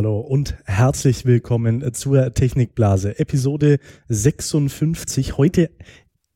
Hallo 0.00 0.18
und 0.18 0.56
herzlich 0.64 1.26
willkommen 1.26 1.92
zur 1.92 2.32
Technikblase, 2.32 3.18
Episode 3.18 3.80
56. 4.08 5.36
Heute 5.36 5.72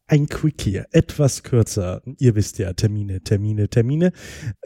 ein 0.07 0.27
Quickie, 0.27 0.83
etwas 0.93 1.43
kürzer. 1.45 2.03
Ihr 2.19 2.35
wisst 2.35 2.59
ja, 2.59 2.75
Termine, 2.75 3.23
Termine, 3.23 3.71
Termine. 3.71 4.13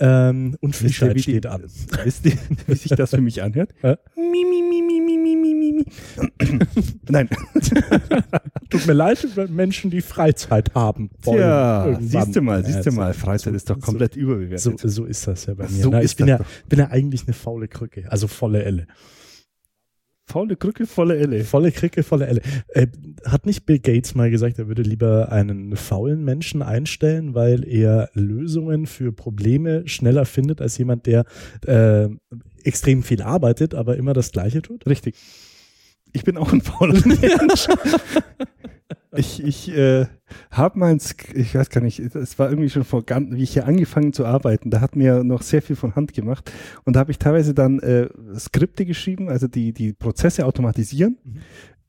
Ähm, 0.00 0.56
und 0.60 0.74
Fischheit 0.74 1.20
steht 1.20 1.46
an. 1.46 1.62
Wisst 2.02 2.26
ihr, 2.26 2.32
wie 2.66 2.74
sich 2.74 2.90
das 2.90 3.10
für 3.10 3.20
mich 3.20 3.40
anhört? 3.40 3.72
mi, 4.16 4.44
mi, 4.44 4.62
mi, 4.62 5.36
mi. 5.36 5.47
Nein. 7.08 7.28
Tut 8.70 8.86
mir 8.86 8.92
leid, 8.92 9.26
Menschen, 9.50 9.90
die 9.90 10.00
Freizeit 10.02 10.74
haben. 10.74 11.10
wollen 11.22 11.38
irgendwann. 11.40 12.08
siehst 12.08 12.36
du 12.36 12.40
mal, 12.42 12.60
Ja, 12.60 12.66
siehst 12.66 12.86
du 12.86 12.90
so- 12.90 12.96
mal, 12.96 13.14
Freizeit 13.14 13.54
ist 13.54 13.70
doch 13.70 13.76
so- 13.76 13.80
komplett 13.80 14.14
So, 14.14 14.20
überbewertet. 14.20 14.80
so 14.80 15.04
ist 15.04 15.26
das 15.26 15.46
ja 15.46 15.54
bei 15.54 15.64
mir. 15.64 15.82
So 15.82 15.90
Na, 15.90 15.98
ich 15.98 16.06
ist 16.06 16.16
bin 16.16 16.28
ja, 16.28 16.40
bin 16.68 16.78
ja 16.78 16.88
eigentlich 16.90 17.24
eine 17.26 17.32
faule 17.34 17.68
Krücke, 17.68 18.10
also 18.10 18.26
volle 18.28 18.62
Elle. 18.64 18.86
Faule 20.30 20.56
Krücke, 20.56 20.86
volle 20.86 21.16
Elle. 21.16 21.42
Volle 21.42 21.72
Krücke, 21.72 22.02
volle 22.02 22.26
Elle. 22.26 22.42
Äh, 22.68 22.88
hat 23.24 23.46
nicht 23.46 23.64
Bill 23.64 23.78
Gates 23.78 24.14
mal 24.14 24.30
gesagt, 24.30 24.58
er 24.58 24.68
würde 24.68 24.82
lieber 24.82 25.32
einen 25.32 25.74
faulen 25.74 26.22
Menschen 26.22 26.60
einstellen, 26.60 27.34
weil 27.34 27.66
er 27.66 28.10
Lösungen 28.12 28.84
für 28.84 29.10
Probleme 29.10 29.88
schneller 29.88 30.26
findet 30.26 30.60
als 30.60 30.76
jemand, 30.76 31.06
der 31.06 31.24
äh, 31.66 32.08
extrem 32.62 33.02
viel 33.02 33.22
arbeitet, 33.22 33.74
aber 33.74 33.96
immer 33.96 34.12
das 34.12 34.30
Gleiche 34.30 34.60
tut? 34.60 34.86
Richtig. 34.86 35.14
Ich 36.18 36.24
bin 36.24 36.36
auch 36.36 36.52
ein 36.52 36.60
fauler 36.60 37.00
Mensch. 37.06 37.68
Ich, 39.16 39.42
ich 39.42 39.70
äh, 39.74 40.06
habe 40.50 40.78
mein, 40.78 40.98
Sk- 40.98 41.34
ich 41.34 41.54
weiß 41.54 41.70
gar 41.70 41.80
nicht, 41.80 41.98
es 42.00 42.38
war 42.38 42.50
irgendwie 42.50 42.68
schon 42.70 42.84
vor, 42.84 43.04
wie 43.08 43.42
ich 43.42 43.52
hier 43.52 43.66
angefangen 43.66 44.12
zu 44.12 44.26
arbeiten, 44.26 44.68
da 44.70 44.80
hat 44.80 44.96
mir 44.96 45.22
noch 45.24 45.42
sehr 45.42 45.62
viel 45.62 45.76
von 45.76 45.94
Hand 45.96 46.12
gemacht 46.12 46.52
und 46.84 46.94
da 46.94 47.00
habe 47.00 47.10
ich 47.10 47.18
teilweise 47.18 47.54
dann 47.54 47.78
äh, 47.78 48.08
Skripte 48.38 48.84
geschrieben, 48.84 49.28
also 49.30 49.46
die, 49.48 49.72
die 49.72 49.92
Prozesse 49.94 50.44
automatisieren, 50.44 51.16
Mhm. 51.24 51.38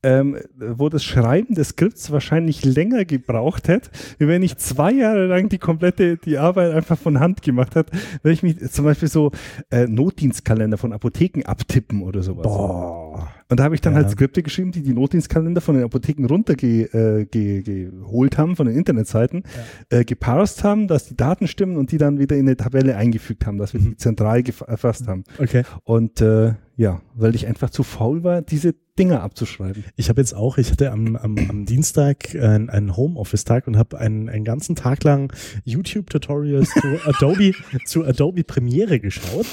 ähm, 0.02 0.36
wo 0.56 0.88
das 0.88 1.04
Schreiben 1.04 1.54
des 1.54 1.68
Skripts 1.70 2.10
wahrscheinlich 2.10 2.64
länger 2.64 3.04
gebraucht 3.04 3.68
hätte, 3.68 3.90
wie 4.18 4.26
wenn 4.26 4.42
ich 4.42 4.56
zwei 4.56 4.90
Jahre 4.92 5.26
lang 5.26 5.50
die 5.50 5.58
komplette, 5.58 6.16
die 6.16 6.38
Arbeit 6.38 6.72
einfach 6.72 6.96
von 6.98 7.20
Hand 7.20 7.42
gemacht 7.42 7.74
hätte, 7.74 7.92
wenn 8.22 8.32
ich 8.32 8.42
mich 8.42 8.56
zum 8.70 8.86
Beispiel 8.86 9.08
so 9.08 9.30
äh, 9.70 9.86
Notdienstkalender 9.86 10.78
von 10.78 10.94
Apotheken 10.94 11.42
abtippen 11.44 12.00
oder 12.02 12.22
sowas. 12.22 12.44
Boah. 12.44 13.28
Und 13.50 13.58
da 13.60 13.64
habe 13.64 13.74
ich 13.74 13.80
dann 13.80 13.92
Ja. 13.94 13.98
halt 14.00 14.10
Skripte 14.10 14.42
geschrieben, 14.42 14.70
die 14.72 14.82
die 14.82 14.92
Notdienstkalender 14.94 15.60
von 15.60 15.74
den 15.74 15.84
Apotheken 15.84 16.24
runtergeholt 16.26 16.94
äh, 16.94 17.24
ge, 17.26 17.62
geholt 17.62 18.38
haben, 18.38 18.54
von 18.56 18.66
den 18.66 18.76
Internetseiten, 18.76 19.42
äh, 19.90 20.04
geparst 20.04 20.62
haben, 20.64 20.86
dass 20.88 21.06
die 21.08 21.16
Daten 21.16 21.48
stimmen 21.48 21.76
und 21.76 21.90
die 21.92 21.98
dann 21.98 22.18
wieder 22.18 22.36
in 22.36 22.46
eine 22.46 22.56
Tabelle 22.56 22.96
eingefügt 22.96 23.46
haben, 23.46 23.58
dass 23.58 23.74
wir 23.74 23.80
Mhm. 23.80 23.84
die 23.90 23.96
zentral 23.96 24.42
erfasst 24.66 25.06
haben. 25.08 25.24
Okay. 25.38 25.64
Und 25.84 26.20
äh, 26.20 26.54
ja, 26.76 27.02
weil 27.14 27.34
ich 27.34 27.46
einfach 27.46 27.70
zu 27.70 27.82
faul 27.82 28.24
war, 28.24 28.42
diese 28.42 28.74
Dinger 28.98 29.22
abzuschreiben. 29.22 29.84
Ich 29.96 30.08
habe 30.08 30.20
jetzt 30.20 30.34
auch, 30.34 30.58
ich 30.58 30.70
hatte 30.70 30.92
am, 30.92 31.16
am, 31.16 31.36
am 31.48 31.64
Dienstag 31.64 32.34
einen, 32.34 32.68
einen 32.68 32.96
Homeoffice-Tag 32.96 33.66
und 33.66 33.78
habe 33.78 33.98
einen, 33.98 34.28
einen 34.28 34.44
ganzen 34.44 34.76
Tag 34.76 35.04
lang 35.04 35.32
YouTube-Tutorials 35.64 36.70
zu 36.70 36.88
Adobe, 37.06 37.52
zu 37.86 38.04
Adobe 38.04 38.44
Premiere 38.44 39.00
geschaut. 39.00 39.46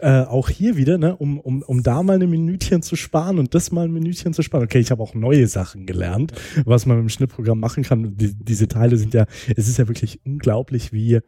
Äh, 0.00 0.22
auch 0.22 0.48
hier 0.50 0.76
wieder, 0.76 0.98
ne, 0.98 1.16
um, 1.16 1.40
um, 1.40 1.62
um 1.62 1.82
da 1.82 2.02
mal 2.02 2.20
ein 2.20 2.28
Minütchen 2.28 2.82
zu 2.82 2.96
sparen 2.96 3.38
und 3.38 3.54
das 3.54 3.72
mal 3.72 3.86
ein 3.86 3.92
Minütchen 3.92 4.34
zu 4.34 4.42
sparen. 4.42 4.64
Okay, 4.64 4.80
ich 4.80 4.90
habe 4.90 5.02
auch 5.02 5.14
neue 5.14 5.46
Sachen 5.46 5.86
gelernt, 5.86 6.32
was 6.64 6.84
man 6.84 6.98
mit 6.98 7.06
dem 7.06 7.10
Schnittprogramm 7.10 7.60
machen 7.60 7.84
kann. 7.84 8.16
Die, 8.16 8.34
diese 8.34 8.68
Teile 8.68 8.96
sind 8.98 9.14
ja, 9.14 9.26
es 9.56 9.68
ist 9.68 9.78
ja 9.78 9.88
wirklich 9.88 10.20
unglaublich, 10.26 10.92
wie 10.92 11.20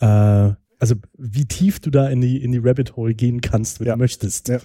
äh, 0.00 0.52
also 0.78 0.94
wie 1.16 1.44
tief 1.46 1.80
du 1.80 1.90
da 1.90 2.08
in 2.08 2.20
die 2.20 2.42
in 2.42 2.52
die 2.52 2.58
Rabbit 2.58 2.96
Hole 2.96 3.14
gehen 3.14 3.40
kannst, 3.40 3.80
wenn 3.80 3.86
Ja. 3.88 3.94
du 3.94 3.98
möchtest. 4.00 4.48
Ja. 4.48 4.58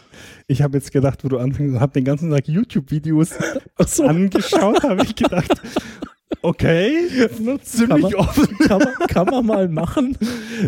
Ich 0.47 0.61
habe 0.61 0.77
jetzt 0.77 0.91
gedacht, 0.91 1.23
wo 1.23 1.27
du 1.29 1.37
anfängst, 1.39 1.79
habe 1.79 1.93
den 1.93 2.03
ganzen 2.05 2.29
Tag 2.31 2.47
YouTube-Videos 2.47 3.31
so. 3.87 4.03
angeschaut, 4.05 4.83
habe 4.83 5.03
ich 5.03 5.15
gedacht, 5.15 5.61
okay, 6.41 6.91
ziemlich 7.63 8.03
man- 8.03 8.15
offen. 8.15 8.47
Kann 8.59 8.79
man, 8.79 9.07
kann 9.07 9.27
man 9.27 9.45
mal 9.45 9.67
machen. 9.69 10.17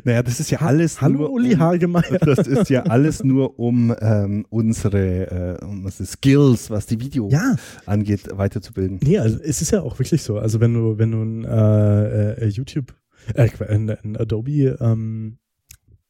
Naja, 0.03 0.23
das 0.23 0.39
ist 0.39 0.49
ja 0.51 0.59
alles 0.61 1.01
Hallo 1.01 1.19
nur 1.19 1.31
Uli 1.31 1.53
um- 1.53 1.59
Hagemeyer. 1.59 2.19
Das 2.19 2.47
ist 2.47 2.69
ja 2.69 2.83
alles 2.83 3.23
nur, 3.23 3.59
um 3.59 3.93
ähm, 4.01 4.45
unsere, 4.49 5.57
äh, 5.61 5.65
um 5.65 5.89
Skills, 5.91 6.69
was 6.69 6.85
die 6.87 6.99
Video 6.99 7.29
Ja, 7.29 7.55
angeht, 7.85 8.27
weiterzubilden. 8.31 8.99
nee, 9.03 9.17
also 9.19 9.37
es 9.43 9.61
ist 9.61 9.71
ja 9.71 9.81
auch 9.81 9.97
wirklich 9.99 10.23
so. 10.23 10.39
Also 10.39 10.59
wenn 10.59 10.73
du, 10.73 10.97
wenn 10.97 11.11
du 11.11 11.21
ein 11.21 11.45
äh, 11.45 12.33
äh, 12.33 12.47
YouTube, 12.47 12.93
äh, 13.33 13.49
ein, 13.67 14.17
Adobe 14.17 14.77
ähm, 14.79 15.37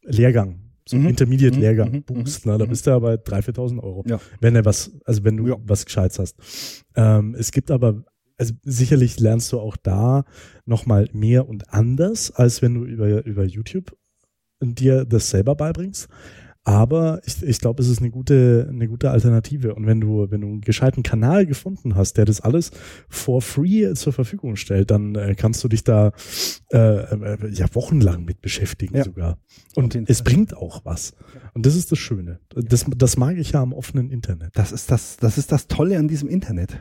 Lehrgang, 0.03 0.59
so 0.87 0.97
Mhm. 0.97 1.07
Intermediate-Lehrgang 1.07 1.91
Mhm. 1.91 2.03
buchst, 2.03 2.45
Mhm. 2.45 2.51
ne, 2.53 2.57
da 2.59 2.65
Mhm. 2.65 2.69
bist 2.69 2.85
du 2.85 2.91
ja 2.91 2.99
bei 2.99 3.15
3.000, 3.17 3.41
4.000 3.41 3.79
Euro. 3.83 4.03
Ja. 4.07 4.19
Wenn 4.39 4.53
du 4.53 4.65
was, 4.65 4.91
also 5.05 5.23
wenn 5.23 5.37
du 5.37 5.47
Ja. 5.47 5.55
was 5.63 5.85
Gescheites 5.85 6.19
hast. 6.19 6.35
Ähm, 6.95 7.35
es 7.37 7.51
gibt 7.51 7.71
aber, 7.71 8.03
also 8.37 8.53
sicherlich 8.63 9.19
lernst 9.19 9.51
du 9.51 9.59
auch 9.59 9.77
da 9.77 10.25
nochmal 10.65 11.09
mehr 11.13 11.47
und 11.47 11.73
anders, 11.73 12.31
als 12.31 12.61
wenn 12.61 12.73
du 12.75 12.85
über, 12.85 13.25
über 13.25 13.43
YouTube 13.45 13.95
dir 14.61 15.05
das 15.05 15.29
selber 15.29 15.55
beibringst. 15.55 16.07
Aber 16.67 17.21
ich, 17.25 17.43
ich 17.43 17.59
glaube, 17.59 17.83
es 17.83 17.87
ist 17.89 17.99
eine 17.99 18.09
gute, 18.09 18.67
eine 18.69 18.87
gute 18.87 19.11
Alternative. 19.11 19.75
Und 19.75 19.85
wenn 19.85 20.01
du, 20.01 20.31
wenn 20.31 20.41
du 20.41 20.47
einen 20.47 20.61
gescheiten 20.61 21.03
Kanal 21.03 21.45
gefunden 21.45 21.95
hast, 21.95 22.17
der 22.17 22.25
das 22.25 22.41
alles 22.41 22.71
for 23.07 23.41
free 23.43 23.93
zur 23.93 24.13
Verfügung 24.13 24.55
stellt, 24.55 24.89
dann 24.89 25.13
äh, 25.13 25.35
kannst 25.35 25.63
du 25.63 25.67
dich 25.67 25.83
da 25.83 26.11
äh, 26.73 26.77
äh, 26.77 27.37
ja 27.51 27.67
wochenlang 27.73 28.25
mit 28.25 28.41
beschäftigen 28.41 28.97
Ja. 28.97 29.03
sogar. 29.03 29.37
Und 29.75 29.95
es 30.09 30.23
bringt 30.23 30.57
auch 30.57 30.81
was. 30.85 31.13
Und 31.53 31.67
das 31.67 31.75
ist 31.75 31.91
das 31.91 31.99
Schöne. 31.99 32.39
Das, 32.49 32.83
das 32.97 33.15
mag 33.17 33.37
ich 33.37 33.51
ja 33.51 33.61
am 33.61 33.71
offenen 33.71 34.09
Internet. 34.09 34.49
Das 34.55 34.71
ist 34.71 34.89
das, 34.89 35.17
das 35.17 35.37
ist 35.37 35.51
das 35.51 35.67
Tolle 35.67 35.99
an 35.99 36.07
diesem 36.07 36.27
Internet. 36.29 36.79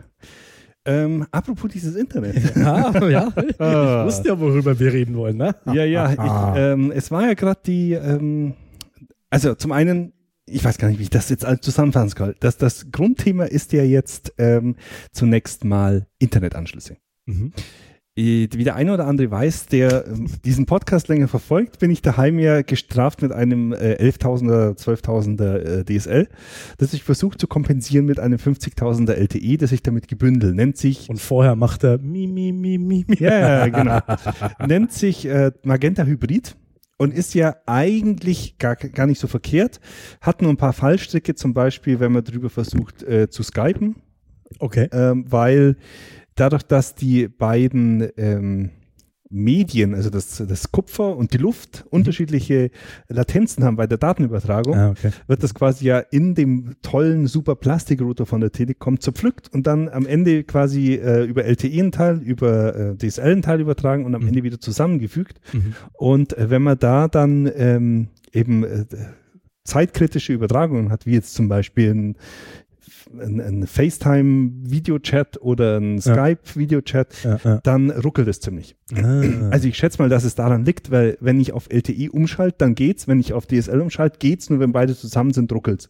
Ähm, 0.86 1.26
apropos 1.30 1.70
dieses 1.70 1.94
Internet. 1.94 2.36
Ja, 2.56 3.08
ja. 3.08 3.32
Ich 3.48 3.60
Ah. 3.60 4.04
wusste 4.06 4.28
ja, 4.28 4.40
worüber 4.40 4.78
wir 4.78 4.92
reden 4.92 5.14
wollen, 5.16 5.36
ne? 5.36 5.54
ja, 5.66 5.84
ja, 5.84 6.04
Ah. 6.16 6.52
ich, 6.54 6.60
ähm, 6.60 6.90
es 6.90 7.10
war 7.10 7.26
ja 7.26 7.34
gerade 7.34 7.60
die, 7.66 7.92
ähm, 7.92 8.54
also 9.34 9.56
zum 9.56 9.72
einen, 9.72 10.12
ich 10.46 10.64
weiß 10.64 10.78
gar 10.78 10.86
nicht, 10.86 11.00
wie 11.00 11.04
ich 11.04 11.10
das 11.10 11.28
jetzt 11.28 11.44
alles 11.44 11.60
zusammenfassen 11.60 12.14
soll. 12.16 12.36
Das, 12.38 12.56
das 12.56 12.92
Grundthema 12.92 13.44
ist 13.44 13.72
ja 13.72 13.82
jetzt 13.82 14.32
ähm, 14.38 14.76
zunächst 15.10 15.64
mal 15.64 16.06
Internetanschlüsse. 16.20 16.98
Mhm. 17.26 17.52
Wie 18.16 18.46
der 18.46 18.76
eine 18.76 18.94
oder 18.94 19.08
andere 19.08 19.32
weiß, 19.32 19.66
der 19.66 20.06
ähm, 20.06 20.28
diesen 20.44 20.66
Podcast 20.66 21.08
länger 21.08 21.26
verfolgt, 21.26 21.80
bin 21.80 21.90
ich 21.90 22.00
daheim 22.00 22.38
ja 22.38 22.62
gestraft 22.62 23.22
mit 23.22 23.32
einem 23.32 23.72
äh, 23.72 23.96
11.000er, 24.00 24.78
12.000er 24.78 25.80
äh, 25.80 25.84
DSL, 25.84 26.28
das 26.78 26.94
ich 26.94 27.02
versuche 27.02 27.36
zu 27.36 27.48
kompensieren 27.48 28.06
mit 28.06 28.20
einem 28.20 28.38
50.000er 28.38 29.14
LTE, 29.14 29.56
das 29.56 29.72
ich 29.72 29.82
damit 29.82 30.06
gebündel. 30.06 30.54
Nennt 30.54 30.76
sich, 30.76 31.10
Und 31.10 31.20
vorher 31.20 31.56
macht 31.56 31.82
er 31.82 31.98
mi, 31.98 32.28
mi, 32.28 32.52
mi, 32.52 32.78
mi, 32.78 33.04
mi. 33.08 33.16
ja, 33.18 33.66
genau, 33.66 33.98
nennt 34.64 34.92
sich 34.92 35.26
äh, 35.26 35.50
Magenta 35.64 36.04
Hybrid 36.04 36.54
und 37.04 37.12
ist 37.12 37.34
ja 37.34 37.56
eigentlich 37.66 38.58
gar, 38.58 38.76
gar 38.76 39.06
nicht 39.06 39.20
so 39.20 39.26
verkehrt. 39.26 39.78
Hat 40.22 40.40
nur 40.40 40.50
ein 40.50 40.56
paar 40.56 40.72
Fallstricke, 40.72 41.34
zum 41.34 41.52
Beispiel, 41.52 42.00
wenn 42.00 42.12
man 42.12 42.24
drüber 42.24 42.48
versucht 42.48 43.02
äh, 43.02 43.28
zu 43.28 43.42
skypen, 43.42 43.96
Okay. 44.58 44.88
ähm, 44.90 45.24
weil 45.28 45.76
dadurch, 46.34 46.62
dass 46.62 46.94
die 46.94 47.28
beiden 47.28 48.08
ähm, 48.16 48.70
Medien, 49.34 49.94
also 49.94 50.10
das, 50.10 50.42
das 50.48 50.70
Kupfer 50.70 51.16
und 51.16 51.32
die 51.32 51.38
Luft, 51.38 51.84
unterschiedliche 51.90 52.70
Latenzen 53.08 53.64
haben 53.64 53.76
bei 53.76 53.86
der 53.86 53.98
Datenübertragung, 53.98 54.74
Ah, 54.74 54.90
okay. 54.90 55.10
wird 55.26 55.42
das 55.42 55.52
quasi 55.54 55.86
ja 55.86 55.98
in 55.98 56.34
dem 56.34 56.76
tollen 56.82 57.26
super 57.26 57.56
Plastikrouter 57.56 58.26
von 58.26 58.40
der 58.40 58.52
Telekom 58.52 59.00
zerpflückt 59.00 59.52
und 59.52 59.66
dann 59.66 59.88
am 59.88 60.06
Ende 60.06 60.44
quasi 60.44 60.94
äh, 60.94 61.24
über 61.24 61.44
LTE 61.44 61.80
einen 61.80 61.92
Teil, 61.92 62.18
über 62.22 62.74
äh, 62.76 62.96
DSL 62.96 63.32
einen 63.32 63.42
Teil 63.42 63.60
übertragen 63.60 64.04
und 64.04 64.14
am 64.14 64.22
Mhm. 64.22 64.28
Ende 64.28 64.42
wieder 64.44 64.60
zusammengefügt. 64.60 65.40
Mhm. 65.52 65.74
Und 65.94 66.38
äh, 66.38 66.48
wenn 66.50 66.62
man 66.62 66.78
da 66.78 67.08
dann 67.08 67.50
ähm, 67.56 68.08
eben 68.32 68.62
äh, 68.64 68.84
zeitkritische 69.64 70.32
Übertragungen 70.32 70.90
hat, 70.90 71.06
wie 71.06 71.12
jetzt 71.12 71.34
zum 71.34 71.48
Beispiel 71.48 71.90
ein, 71.94 72.16
ein, 73.18 73.40
ein 73.40 73.66
FaceTime-Videochat 73.66 75.40
oder 75.40 75.78
ein. 75.80 76.00
Skype-Videochat, 76.00 77.24
Ja, 77.24 77.38
ja. 77.44 77.60
dann 77.62 77.90
ruckelt 77.90 78.28
es 78.28 78.40
ziemlich. 78.40 78.76
Ah. 78.94 79.22
Also 79.50 79.68
ich 79.68 79.76
schätze 79.76 80.00
mal, 80.00 80.08
dass 80.08 80.24
es 80.24 80.34
daran 80.34 80.64
liegt, 80.64 80.90
weil 80.90 81.16
wenn 81.20 81.40
ich 81.40 81.52
auf 81.52 81.68
LTE 81.70 82.10
umschalte, 82.10 82.56
dann 82.58 82.74
geht's. 82.74 83.08
Wenn 83.08 83.20
ich 83.20 83.32
auf 83.32 83.46
DSL 83.46 83.80
umschalte, 83.80 84.18
geht's. 84.18 84.50
Nur 84.50 84.60
wenn 84.60 84.72
beide 84.72 84.96
zusammen 84.96 85.32
sind, 85.32 85.52
ruckelt's. 85.52 85.88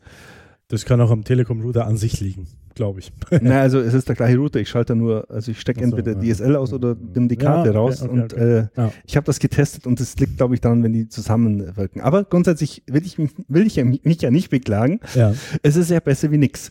Das 0.69 0.85
kann 0.85 1.01
auch 1.01 1.11
am 1.11 1.25
Telekom-Router 1.25 1.87
an 1.87 1.97
sich 1.97 2.21
liegen, 2.21 2.47
glaube 2.75 3.01
ich. 3.01 3.13
Na, 3.41 3.61
also 3.61 3.79
es 3.81 3.95
ist 3.95 4.09
der 4.09 4.17
gleiche 4.17 4.37
Router. 4.37 4.61
Ich 4.61 4.69
schalte 4.69 4.95
nur, 4.97 5.31
also 5.31 5.51
ich 5.51 5.61
stecke 5.61 5.81
so, 5.81 5.85
entweder 5.97 6.21
ja. 6.23 6.35
DSL 6.35 6.57
aus 6.57 6.73
oder 6.73 6.97
nimm 7.15 7.29
die 7.29 7.37
Karte 7.37 7.71
Ja, 7.71 7.71
okay, 7.71 7.79
raus. 7.79 8.03
okay, 8.03 8.11
und 8.11 8.33
okay. 8.35 8.59
Äh, 8.59 8.67
Ja. 8.77 8.93
ich 9.07 9.17
habe 9.17 9.27
das 9.27 9.39
getestet 9.39 9.87
und 9.87 10.01
es 10.01 10.17
liegt, 10.19 10.37
glaube 10.37 10.55
ich, 10.55 10.61
daran, 10.61 10.83
wenn 10.83 10.93
die 10.93 11.09
zusammenwirken. 11.09 12.01
Aber 12.01 12.25
grundsätzlich 12.25 12.83
will 12.87 13.05
ich 13.05 13.19
mich, 13.19 13.31
will 13.49 13.67
ich 13.67 13.77
ja, 13.77 13.85
mich 13.85 14.21
ja 14.23 14.31
nicht 14.31 14.51
beklagen. 14.51 15.01
Ja, 15.15 15.35
Es 15.63 15.77
ist 15.77 15.91
ja 15.91 16.01
besser 16.01 16.31
wie 16.31 16.39
nix. 16.39 16.71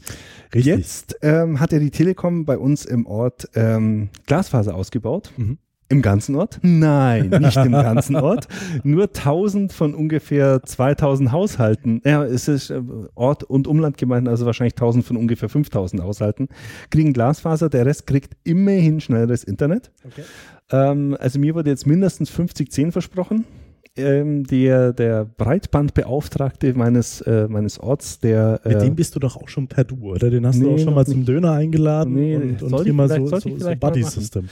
richtig. 0.54 0.66
Jetzt 0.66 1.18
ähm, 1.22 1.60
hat 1.60 1.72
ja 1.72 1.80
die 1.80 1.92
Telekom 1.92 2.46
bei 2.46 2.58
uns 2.58 2.86
im 2.86 3.06
Ort 3.06 3.50
ähm, 3.56 4.10
Glasfaser 4.26 4.76
ausgebaut. 4.76 5.32
Mhm. 5.38 5.58
Im 5.90 6.02
ganzen 6.02 6.36
Ort? 6.36 6.60
Nein, 6.62 7.30
nicht 7.30 7.58
im 7.58 7.72
ganzen 7.72 8.16
Ort. 8.16 8.48
Nur 8.84 9.04
1000 9.04 9.72
von 9.72 9.94
ungefähr 9.94 10.64
2000 10.64 11.32
Haushalten. 11.32 12.02
Ja, 12.06 12.24
es 12.24 12.48
ist 12.48 12.70
äh, 12.70 12.82
Ort 13.16 13.44
und 13.44 13.68
Umland 13.68 13.98
gemeint, 13.98 14.28
also 14.28 14.46
wahrscheinlich 14.46 14.74
1000 14.74 15.06
von 15.06 15.18
ungefähr 15.18 15.50
5000 15.50 16.02
Haushalten, 16.02 16.50
kriegen 16.90 17.14
Glasfaser. 17.14 17.70
Der 17.70 17.86
Rest 17.86 18.08
kriegt 18.08 18.34
immerhin 18.44 19.02
schnelleres 19.02 19.44
Internet. 19.44 19.92
Okay. 20.06 20.24
Ähm, 20.72 21.16
also 21.20 21.40
mir 21.40 21.54
wurde 21.54 21.70
jetzt 21.70 21.86
mindestens 21.86 22.30
5010 22.30 22.92
versprochen. 22.92 23.46
Ähm, 23.96 24.44
der, 24.46 24.92
der 24.92 25.24
Breitbandbeauftragte 25.26 26.74
meines, 26.74 27.22
äh, 27.22 27.48
meines 27.48 27.80
Orts, 27.80 28.20
der. 28.20 28.60
Mit 28.64 28.76
äh, 28.76 28.80
dem 28.80 28.96
bist 28.96 29.16
du 29.16 29.20
doch 29.20 29.36
auch 29.38 29.48
schon 29.48 29.68
per 29.68 29.84
Du, 29.84 30.12
oder? 30.12 30.32
Den 30.32 30.48
hast 30.48 30.60
du 30.60 30.66
Nee, 30.68 30.74
auch 30.74 30.80
schon 30.80 30.96
mal 30.96 31.06
zum 31.06 31.18
nicht. 31.20 31.28
Döner 31.30 31.52
eingeladen 31.52 32.14
Nee, 32.16 32.36
und, 32.36 32.64
und 32.64 32.84
hier 32.84 32.94
mal 32.94 33.08
so, 33.08 33.28
so, 33.28 33.58
so 33.58 33.76
Buddy-System. 33.76 34.48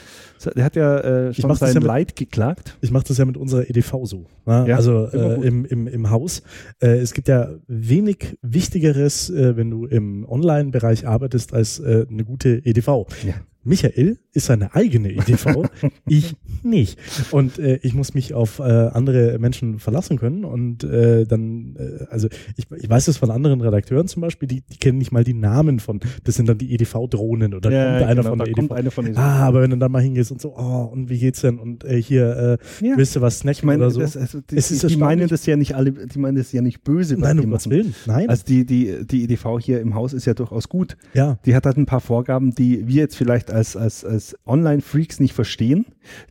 der 0.56 0.64
hat 0.64 0.76
ja 0.76 1.00
äh, 1.00 1.34
schon 1.34 1.56
sein 1.56 1.74
ja 1.74 1.80
mit- 1.80 1.88
Leid 1.88 2.16
geklagt. 2.16 2.78
Ich 2.82 2.92
mache 2.92 3.06
das 3.08 3.18
ja 3.18 3.26
mit 3.26 3.36
unserer 3.38 3.68
EDV 3.68 4.00
so. 4.04 4.26
Ne? 4.46 4.66
Ja, 4.68 4.76
also 4.76 5.08
äh, 5.08 5.48
im, 5.48 5.66
im, 5.66 5.88
im 5.88 6.10
Haus. 6.12 6.44
Äh, 6.80 6.98
es 7.00 7.14
gibt 7.14 7.28
ja 7.28 7.50
wenig 7.68 8.38
Wichtigeres, 8.44 9.30
äh, 9.32 9.58
wenn 9.58 9.72
du 9.72 9.86
im 9.86 10.24
Online-Bereich 10.30 11.08
arbeitest, 11.08 11.54
als 11.54 11.80
äh, 11.80 12.06
eine 12.10 12.24
gute 12.26 12.64
EDV. 12.64 12.88
Ja. 13.26 13.34
Michael 13.64 14.18
ist 14.34 14.46
seine 14.48 14.74
eigene 14.76 15.12
EDV, 15.12 15.70
ich 16.08 16.36
nicht. 16.64 16.98
Und 17.32 17.60
äh, 17.60 17.80
ich 17.84 17.94
muss 17.94 18.14
mich 18.14 18.34
auf 18.34 18.60
äh, 18.60 18.64
andere 18.64 19.38
Menschen 19.40 19.80
verlassen 19.80 20.18
können. 20.18 20.46
Und 20.46 20.84
äh, 20.84 21.26
dann, 21.26 21.76
äh, 21.78 22.06
also 22.10 22.28
ich, 22.58 22.66
ich 22.76 22.90
weiß 22.90 23.06
das 23.06 23.18
von 23.18 23.30
anderen 23.32 23.62
Redakteuren 23.62 24.08
zum 24.08 24.22
Beispiel, 24.22 24.48
die, 24.48 24.62
die 24.62 24.78
kennen 24.78 24.98
nicht 24.98 25.12
mal 25.12 25.24
die 25.24 25.34
Namen 25.34 25.80
von, 25.80 26.00
das 26.24 26.36
sind 26.36 26.48
dann 26.50 26.58
die 26.58 26.74
EDV-Drohnen 26.74 27.54
oder 27.54 27.70
kommt 27.70 28.10
einer 28.10 28.16
genau, 28.16 28.30
von 28.30 28.40
da 28.40 28.46
der 28.46 28.54
kommt 28.54 28.72
EDV. 28.72 28.78
einer 28.80 28.92
von 28.92 29.18
Ah, 29.18 29.46
aber 29.48 29.62
wenn 29.62 29.72
du 29.72 29.78
dann 29.78 29.92
mal 29.92 30.02
hingehst 30.02 30.32
und 30.32 30.42
so, 30.42 30.56
oh, 30.58 30.90
und 30.92 31.10
wie 31.10 31.20
geht's 31.20 31.42
denn? 31.42 31.60
Und 31.60 31.84
äh, 31.84 32.02
hier, 32.02 32.58
äh, 32.82 32.86
Ja. 32.88 32.98
willst 32.98 33.16
du 33.16 33.22
was 33.22 33.40
snacken 33.40 33.58
Ich 33.60 33.64
meine, 33.64 33.84
oder 33.84 33.92
so? 33.92 34.00
das, 34.02 34.16
also, 34.18 34.40
die, 34.42 34.56
Es 34.56 34.72
ist 34.72 34.84
die, 34.84 34.88
die 34.88 34.98
meinen 34.98 35.28
das 35.28 35.46
ja 35.46 35.56
nicht 35.58 35.76
alle, 35.76 35.92
die 35.92 36.20
meinen 36.20 36.38
das 36.38 36.52
ja 36.52 36.62
nicht 36.62 36.84
böse. 36.84 37.18
Nein, 37.20 37.40
um 37.40 37.50
Gottes. 37.50 37.70
Willen. 37.70 37.94
Nein. 38.06 38.30
Also 38.30 38.44
die, 38.46 38.66
die, 38.66 39.06
die 39.06 39.24
EDV 39.26 39.60
hier 39.60 39.82
im 39.82 39.94
Haus 39.96 40.14
ist 40.14 40.26
ja 40.26 40.34
durchaus 40.34 40.70
gut. 40.70 40.98
ja. 41.14 41.38
Die 41.46 41.56
hat 41.56 41.66
halt 41.66 41.78
ein 41.78 41.86
paar 41.86 42.02
Vorgaben, 42.02 42.52
die 42.56 42.88
wir 42.88 42.96
jetzt 42.96 43.16
vielleicht 43.16 43.51
als, 43.52 43.76
als, 43.76 44.04
als 44.06 44.36
Online-Freaks 44.46 45.20
nicht 45.20 45.34
verstehen, 45.34 45.86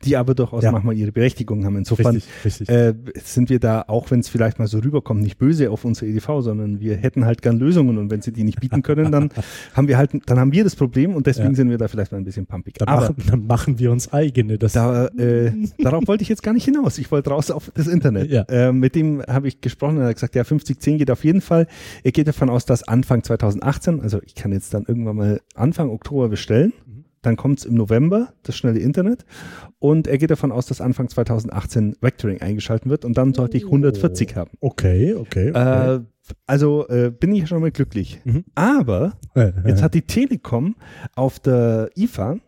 die 0.05 0.17
aber 0.17 0.35
durchaus 0.35 0.65
Ja. 0.65 0.73
manchmal 0.73 0.97
ihre 0.97 1.13
Berechtigung 1.13 1.65
haben. 1.65 1.77
Insofern 1.77 2.15
Richtig, 2.17 2.45
richtig. 2.45 2.69
äh, 2.69 2.95
sind 3.23 3.51
wir 3.51 3.61
da, 3.61 3.85
auch 3.87 4.11
wenn 4.11 4.21
es 4.21 4.29
vielleicht 4.29 4.59
mal 4.59 4.67
so 4.69 4.79
rüberkommt, 4.79 5.23
nicht 5.23 5.39
böse 5.39 5.71
auf 5.71 5.85
unsere 5.85 6.07
EDV, 6.11 6.41
sondern 6.41 6.81
wir 6.81 6.97
hätten 6.97 7.25
halt 7.25 7.43
gern 7.43 7.59
Lösungen 7.59 7.99
und 7.99 8.11
wenn 8.11 8.23
sie 8.23 8.33
die 8.33 8.45
nicht 8.45 8.61
bieten 8.61 8.83
können, 8.83 9.13
dann 9.13 9.31
haben 9.75 9.89
wir 9.89 9.97
halt, 9.99 10.11
dann 10.27 10.39
haben 10.39 10.53
wir 10.53 10.65
das 10.65 10.77
Problem 10.77 11.15
und 11.15 11.27
deswegen 11.27 11.51
Ja. 11.51 11.55
sind 11.55 11.71
wir 11.71 11.79
da 11.79 11.89
vielleicht 11.89 12.13
mal 12.13 12.19
ein 12.19 12.25
bisschen 12.25 12.47
pumpig. 12.47 12.75
dann, 12.79 12.89
aber 12.89 13.03
machen, 13.03 13.17
dann 13.29 13.47
machen 13.47 13.79
wir 13.79 13.93
uns 13.93 14.13
eigene. 14.13 14.59
Das, 14.59 14.73
da, 14.73 15.07
äh, 15.09 15.53
darauf 15.79 16.07
wollte 16.07 16.23
ich 16.23 16.29
jetzt 16.29 16.43
gar 16.43 16.53
nicht 16.53 16.65
hinaus. 16.65 16.99
Ich 16.99 17.11
wollte 17.11 17.31
raus 17.31 17.51
auf 17.51 17.71
das 17.75 17.87
Internet. 17.87 18.31
Ja. 18.31 18.43
Äh, 18.49 18.73
mit 18.73 18.95
dem 18.95 19.23
habe 19.29 19.49
ich 19.49 19.61
gesprochen 19.61 19.97
und 19.97 20.03
er 20.03 20.09
hat 20.09 20.17
gesagt, 20.17 20.35
ja, 20.35 20.45
5010 20.45 20.99
geht 20.99 21.11
auf 21.11 21.25
jeden 21.25 21.41
Fall. 21.41 21.67
Er 22.03 22.13
geht 22.13 22.29
davon 22.29 22.51
aus, 22.51 22.65
dass 22.67 22.83
Anfang 22.87 23.23
2018, 23.23 24.01
also 24.01 24.21
ich 24.25 24.35
kann 24.35 24.53
jetzt 24.53 24.75
dann 24.75 24.85
irgendwann 24.87 25.17
mal 25.17 25.41
Anfang 25.55 25.91
Oktober 25.91 26.29
bestellen. 26.29 26.73
Mhm. 26.87 27.05
Dann 27.23 27.37
kommt 27.37 27.59
es 27.59 27.65
im 27.65 27.75
November, 27.75 28.33
das 28.43 28.57
schnelle 28.57 28.79
Internet. 28.79 29.25
Und 29.79 30.07
er 30.07 30.19
geht 30.19 30.31
davon 30.31 30.53
aus, 30.53 30.67
dass 30.67 30.81
Anfang 30.81 31.09
2018 31.09 31.97
Vectoring 32.01 32.41
eingeschalten 32.41 32.91
wird 32.91 33.05
und 33.05 33.17
dann 33.19 33.35
sollte 33.35 33.57
ich 33.57 33.65
140 33.65 34.37
haben. 34.37 34.51
okay, 34.61 35.15
okay. 35.15 35.51
okay. 35.51 35.97
Äh, 35.97 36.01
also 36.47 36.87
äh, 36.89 37.11
bin 37.11 37.35
ich 37.35 37.49
schon 37.49 37.61
mal 37.61 37.71
glücklich. 37.71 38.21
Mhm. 38.25 38.45
Aber 38.55 39.15
Äh, 39.35 39.53
Jetzt 39.67 39.81
äh, 39.81 39.83
hat 39.83 39.95
die 39.95 40.03
Telekom 40.03 40.77
auf 41.15 41.41
der 41.41 41.91
IFA 41.97 42.39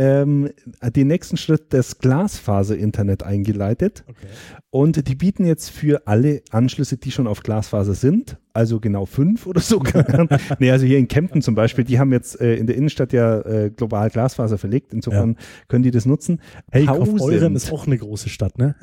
ähm, 0.00 0.48
den 0.82 1.08
nächsten 1.08 1.36
Schritt 1.36 1.74
des 1.74 1.98
Glasfaser-Internet 1.98 3.22
eingeleitet 3.22 4.02
okay. 4.08 4.26
und 4.70 5.06
die 5.06 5.14
bieten 5.14 5.44
jetzt 5.44 5.68
für 5.68 6.06
alle 6.06 6.40
Anschlüsse, 6.50 6.96
die 6.96 7.10
schon 7.10 7.26
auf 7.26 7.42
Glasfaser 7.42 7.92
sind, 7.92 8.38
also 8.54 8.80
genau 8.80 9.04
fünf 9.04 9.46
oder 9.46 9.60
so, 9.60 9.82
nee, 10.58 10.70
also 10.70 10.86
hier 10.86 10.96
in 10.96 11.06
Kempten 11.06 11.42
zum 11.42 11.54
Beispiel, 11.54 11.84
die 11.84 11.98
haben 11.98 12.12
jetzt 12.12 12.40
äh, 12.40 12.54
in 12.54 12.66
der 12.66 12.76
Innenstadt 12.76 13.12
ja 13.12 13.40
äh, 13.40 13.70
global 13.70 14.08
Glasfaser 14.08 14.56
verlegt, 14.56 14.94
insofern 14.94 15.36
können 15.68 15.82
die 15.82 15.90
das 15.90 16.06
nutzen. 16.06 16.40
Hey, 16.72 16.88
1000. 16.88 17.18
Kaufeuren 17.18 17.56
ist 17.56 17.70
auch 17.70 17.86
eine 17.86 17.98
große 17.98 18.30
Stadt, 18.30 18.56
ne? 18.56 18.74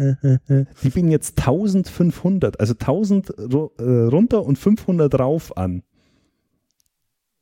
Die 0.84 0.90
bieten 0.90 1.10
jetzt 1.10 1.40
1500, 1.40 2.60
also 2.60 2.74
1000 2.74 3.30
ru- 3.32 3.72
äh, 3.82 4.08
runter 4.08 4.46
und 4.46 4.58
500 4.58 5.20
rauf 5.20 5.58
an. 5.58 5.82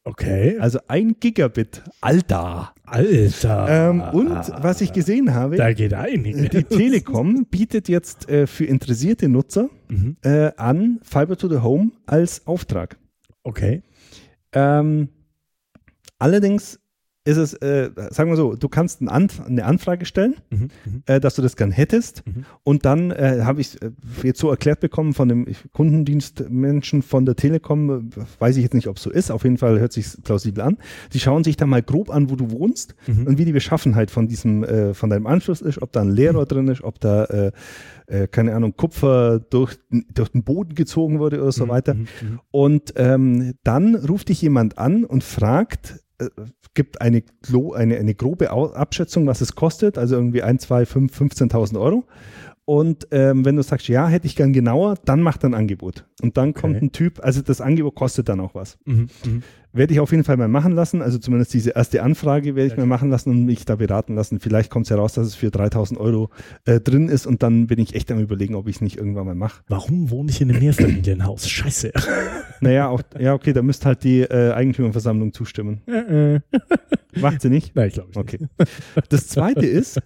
Okay. 0.08 0.58
Also 0.60 0.80
ein 0.88 1.16
Gigabit. 1.20 1.82
Alter. 2.00 2.74
Alter. 2.86 3.90
Ähm, 3.90 4.02
und 4.14 4.30
was 4.62 4.80
ich 4.82 4.94
gesehen 4.94 5.34
habe, 5.34 5.56
Da 5.58 5.74
geht 5.74 5.94
einiges. 5.96 6.50
die 6.50 6.64
Telekom 6.64 7.46
bietet 7.48 7.90
jetzt 7.90 8.30
äh, 8.30 8.46
für 8.46 8.66
interessierte 8.66 9.28
Nutzer 9.28 9.70
Mhm. 9.88 10.18
äh, 10.24 10.52
an 10.58 11.00
Fiber 11.04 11.36
to 11.38 11.50
the 11.50 11.58
Home 11.60 11.92
als 12.06 12.46
Auftrag. 12.48 12.98
Okay. 13.44 13.82
Ähm, 14.54 15.10
allerdings 16.20 16.80
ist 17.26 17.38
es, 17.38 17.54
äh, 17.56 17.90
sagen 18.12 18.30
wir 18.30 18.38
so, 18.38 18.56
du 18.56 18.70
kannst 18.70 19.02
ein 19.02 19.10
Anf 19.10 19.42
eine 19.42 19.66
Anfrage 19.66 20.06
stellen, 20.06 20.36
Mhm. 20.52 20.60
Mhm. 20.86 21.04
äh, 21.08 21.20
dass 21.20 21.36
du 21.36 21.42
das 21.42 21.56
gern 21.56 21.72
hättest. 21.72 22.24
Mhm. 22.28 22.46
Und 22.64 22.86
dann 22.86 23.10
äh, 23.12 23.42
habe 23.44 23.62
ich 23.62 23.82
äh, 23.82 23.90
jetzt 24.24 24.40
so 24.40 24.50
erklärt 24.52 24.80
bekommen 24.80 25.14
von 25.14 25.28
dem 25.28 25.48
Kundendienstmenschen 25.74 27.02
von 27.02 27.26
der 27.26 27.36
Telekom, 27.36 28.12
äh, 28.16 28.22
weiß 28.40 28.58
ich 28.58 28.64
jetzt 28.64 28.74
nicht, 28.74 28.88
ob 28.88 28.98
es 28.98 29.04
so 29.04 29.10
ist, 29.10 29.32
auf 29.32 29.44
jeden 29.44 29.58
Fall 29.58 29.80
hört 29.80 29.94
sich 29.94 30.06
plausibel 30.24 30.64
an. 30.64 30.78
Die 31.14 31.20
schauen 31.20 31.44
sich 31.44 31.58
dann 31.58 31.70
mal 31.70 31.82
grob 31.82 32.10
an, 32.10 32.30
wo 32.30 32.36
du 32.36 32.52
wohnst 32.52 32.96
Mhm. 33.08 33.28
und 33.28 33.38
wie 33.38 33.46
die 33.46 33.52
Beschaffenheit 33.54 34.12
von 34.12 34.28
diesem, 34.28 34.64
äh, 34.64 34.94
von 34.94 35.10
deinem 35.10 35.28
Anschluss 35.28 35.62
ist, 35.62 35.82
ob 35.82 35.92
da 35.92 36.02
ein 36.02 36.10
Leerrohr 36.12 36.46
drin 36.46 36.68
ist, 36.68 36.84
ob 36.84 37.00
da, 37.00 37.26
äh, 37.26 37.52
äh, 38.08 38.28
keine 38.28 38.54
Ahnung, 38.56 38.76
Kupfer 38.78 39.40
durch, 39.40 39.78
durch 40.14 40.30
den 40.30 40.44
Boden 40.44 40.76
gezogen 40.76 41.20
wurde 41.20 41.42
oder 41.42 41.52
so 41.52 41.66
Mhm. 41.66 41.70
weiter. 41.70 41.94
Mhm. 41.96 42.02
Mhm. 42.22 42.40
Und 42.52 42.94
ähm, 42.98 43.54
dann 43.64 43.96
ruft 43.96 44.30
dich 44.30 44.42
jemand 44.42 44.78
an 44.78 45.06
und 45.06 45.24
fragt, 45.24 46.00
gibt 46.74 47.02
eine, 47.02 47.24
eine, 47.74 47.98
eine 47.98 48.16
grobe 48.16 48.50
Abschätzung, 48.52 49.28
was 49.28 49.42
es 49.42 49.56
kostet, 49.56 49.98
also 49.98 50.16
irgendwie 50.16 50.44
1, 50.44 50.64
2, 50.64 50.86
5, 50.86 51.22
15.000 51.22 51.80
Euro. 51.80 52.06
Und 52.68 53.08
ähm, 53.12 53.46
wenn 53.46 53.56
du 53.56 53.62
sagst, 53.62 53.88
ja, 53.88 54.08
hätte 54.08 54.26
ich 54.26 54.36
gern 54.36 54.52
genauer, 54.52 54.96
dann 55.06 55.22
macht 55.22 55.44
er 55.44 55.50
ein 55.50 55.54
Angebot. 55.54 56.06
Und 56.24 56.36
dann 56.36 56.56
kommt 56.56 56.78
Okay. 56.78 56.86
ein 56.86 56.92
Typ, 56.92 57.24
also 57.24 57.44
das 57.44 57.62
Angebot 57.62 57.94
kostet 57.94 58.28
dann 58.28 58.40
auch 58.40 58.56
was. 58.56 58.80
Mhm. 58.86 59.08
Mhm. 59.24 59.44
Werde 59.72 59.94
ich 59.94 60.00
auf 60.00 60.10
jeden 60.12 60.24
Fall 60.24 60.38
mal 60.38 60.48
machen 60.48 60.72
lassen, 60.72 61.02
also 61.04 61.20
zumindest 61.20 61.54
diese 61.54 61.72
erste 61.72 62.02
Anfrage 62.02 62.56
werde 62.56 62.68
ich 62.68 62.74
Ja, 62.74 62.80
mal 62.80 62.86
machen 62.88 63.10
lassen 63.12 63.30
und 63.30 63.44
mich 63.46 63.66
da 63.66 63.76
beraten 63.76 64.16
lassen. 64.16 64.40
Vielleicht 64.40 64.72
kommt 64.72 64.86
es 64.88 64.90
heraus, 64.90 65.14
dass 65.14 65.28
es 65.28 65.36
für 65.36 65.48
3.000 65.50 65.98
Euro 65.98 66.30
äh, 66.66 66.80
drin 66.80 67.08
ist 67.10 67.28
und 67.28 67.44
dann 67.44 67.68
bin 67.68 67.78
ich 67.80 67.94
echt 67.94 68.10
am 68.12 68.20
überlegen, 68.20 68.56
ob 68.56 68.68
ich 68.68 68.78
es 68.78 68.82
nicht 68.82 68.98
irgendwann 68.98 69.26
mal 69.28 69.36
mache. 69.36 69.62
Warum 69.68 70.10
wohne 70.10 70.32
ich 70.32 70.42
in 70.42 70.50
einem 70.50 70.60
Mehrfamilienhaus? 70.62 71.48
Scheiße. 71.48 71.92
Naja, 72.62 72.88
auch, 72.88 73.02
ja, 73.20 73.34
okay, 73.34 73.52
da 73.52 73.62
müsste 73.62 73.86
halt 73.86 74.04
die 74.06 74.22
äh, 74.22 74.54
Eigentümerversammlung 74.54 75.34
zustimmen. 75.34 75.82
Äh, 75.88 76.36
äh. 76.36 76.40
Macht 77.20 77.42
sie 77.42 77.50
nicht? 77.50 77.76
Nein, 77.76 77.90
glaube 77.90 78.10
ich 78.12 78.18
Okay. 78.18 78.40
Das 79.10 79.28
zweite 79.28 79.66
ist, 79.66 80.00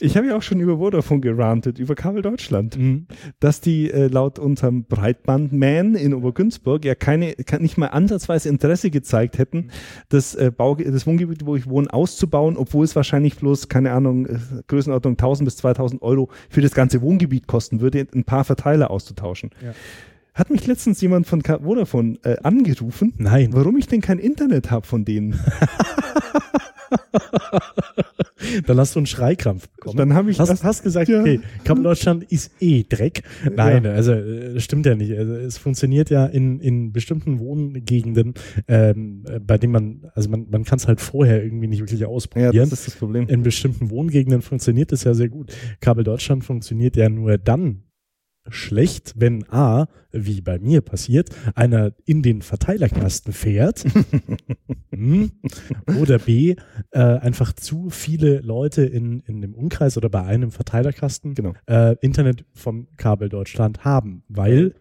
ich 0.00 0.16
habe 0.16 0.26
ja 0.26 0.36
auch 0.36 0.42
schon 0.42 0.60
über 0.60 0.78
Vodafone 0.78 1.20
gerantet, 1.20 1.78
über 1.78 1.94
Kabel 1.94 2.22
Deutschland. 2.22 2.76
Mhm. 2.78 3.06
dass 3.40 3.60
die 3.60 3.90
äh, 3.90 4.08
laut 4.08 4.38
unserem 4.38 4.84
Breitbandman 4.84 5.94
in 5.94 6.14
Obergünzburg 6.14 6.84
ja 6.84 6.94
keine, 6.94 7.34
kann 7.34 7.62
nicht 7.62 7.78
mal 7.78 7.88
ansatzweise 7.88 8.48
Interesse 8.48 8.90
gezeigt 8.90 9.38
hätten, 9.38 9.70
das, 10.08 10.34
äh, 10.34 10.50
Bau, 10.56 10.74
das 10.74 11.06
Wohngebiet, 11.06 11.46
wo 11.46 11.56
ich 11.56 11.68
wohne, 11.68 11.92
auszubauen, 11.92 12.56
obwohl 12.56 12.84
es 12.84 12.96
wahrscheinlich 12.96 13.36
bloß, 13.36 13.68
keine 13.68 13.92
Ahnung, 13.92 14.26
äh, 14.26 14.38
Größenordnung 14.66 15.14
1000 15.14 15.46
bis 15.46 15.56
2000 15.58 16.02
Euro 16.02 16.30
für 16.48 16.60
das 16.60 16.72
ganze 16.72 17.02
Wohngebiet 17.02 17.46
kosten 17.46 17.80
würde, 17.80 18.06
ein 18.14 18.24
paar 18.24 18.44
Verteiler 18.44 18.90
auszutauschen. 18.90 19.50
Ja. 19.62 19.74
Hat 20.34 20.50
mich 20.50 20.66
letztens 20.66 21.00
jemand 21.00 21.28
von 21.28 21.42
Vodafone 21.42 22.18
äh, 22.24 22.36
angerufen, 22.42 23.14
Nein. 23.18 23.50
warum 23.52 23.76
ich 23.76 23.86
denn 23.86 24.00
kein 24.00 24.18
Internet 24.18 24.70
habe 24.70 24.84
von 24.84 25.04
denen. 25.04 25.38
Dann 28.66 28.78
hast 28.78 28.94
du 28.94 28.98
einen 29.00 29.06
Schreikrampf 29.06 29.68
bekommen. 29.70 29.96
Dann 29.96 30.14
habe 30.14 30.30
ich 30.30 30.38
hast, 30.38 30.50
erst- 30.50 30.64
hast 30.64 30.82
gesagt, 30.82 31.08
Ja. 31.08 31.20
okay, 31.20 31.40
Kabel 31.64 31.82
Deutschland 31.82 32.24
ist 32.24 32.50
eh 32.60 32.84
Dreck. 32.86 33.22
Nein, 33.54 33.86
also 33.86 34.12
äh, 34.12 34.54
das 34.54 34.64
stimmt 34.64 34.84
ja 34.86 34.94
nicht. 34.94 35.12
Also, 35.16 35.34
es 35.34 35.56
funktioniert 35.58 36.10
ja 36.10 36.26
in, 36.26 36.60
in 36.60 36.92
bestimmten 36.92 37.38
Wohngegenden, 37.38 38.34
ähm, 38.68 39.24
äh, 39.28 39.40
bei 39.40 39.56
denen 39.58 39.72
man, 39.72 40.10
also 40.14 40.28
man, 40.28 40.46
man 40.50 40.64
kann 40.64 40.76
es 40.78 40.86
halt 40.86 41.00
vorher 41.00 41.42
irgendwie 41.42 41.68
nicht 41.68 41.80
wirklich 41.80 42.00
ja, 42.00 42.08
ausprobieren. 42.08 42.52
das 42.68 42.80
ist 42.80 42.86
das 42.88 42.96
Problem. 42.96 43.28
in 43.28 43.42
bestimmten 43.42 43.90
Wohngegenden 43.90 44.42
funktioniert 44.42 44.92
es 44.92 45.04
ja 45.04 45.14
sehr 45.14 45.28
gut. 45.28 45.52
Kabel 45.80 46.04
Deutschland 46.04 46.44
funktioniert 46.44 46.96
ja 46.96 47.08
nur 47.08 47.38
dann 47.38 47.83
schlecht, 48.48 49.14
wenn 49.16 49.48
A, 49.50 49.86
wie 50.12 50.40
bei 50.40 50.58
mir 50.58 50.80
passiert, 50.80 51.30
einer 51.54 51.92
in 52.04 52.22
den 52.22 52.42
Verteilerkasten 52.42 53.32
fährt 53.32 53.84
Hm. 54.94 55.32
oder 56.00 56.20
B, 56.20 56.54
äh, 56.92 56.98
einfach 57.00 57.52
zu 57.52 57.90
viele 57.90 58.40
Leute 58.40 58.82
in, 58.84 59.20
in 59.26 59.40
dem 59.40 59.54
Umkreis 59.54 59.96
oder 59.96 60.08
bei 60.08 60.22
einem 60.22 60.52
Verteilerkasten 60.52 61.34
Genau. 61.34 61.54
äh, 61.66 61.96
Internet 62.00 62.44
vom 62.52 62.86
Kabel 62.96 63.28
Deutschland 63.28 63.84
haben, 63.84 64.22
weil 64.28 64.74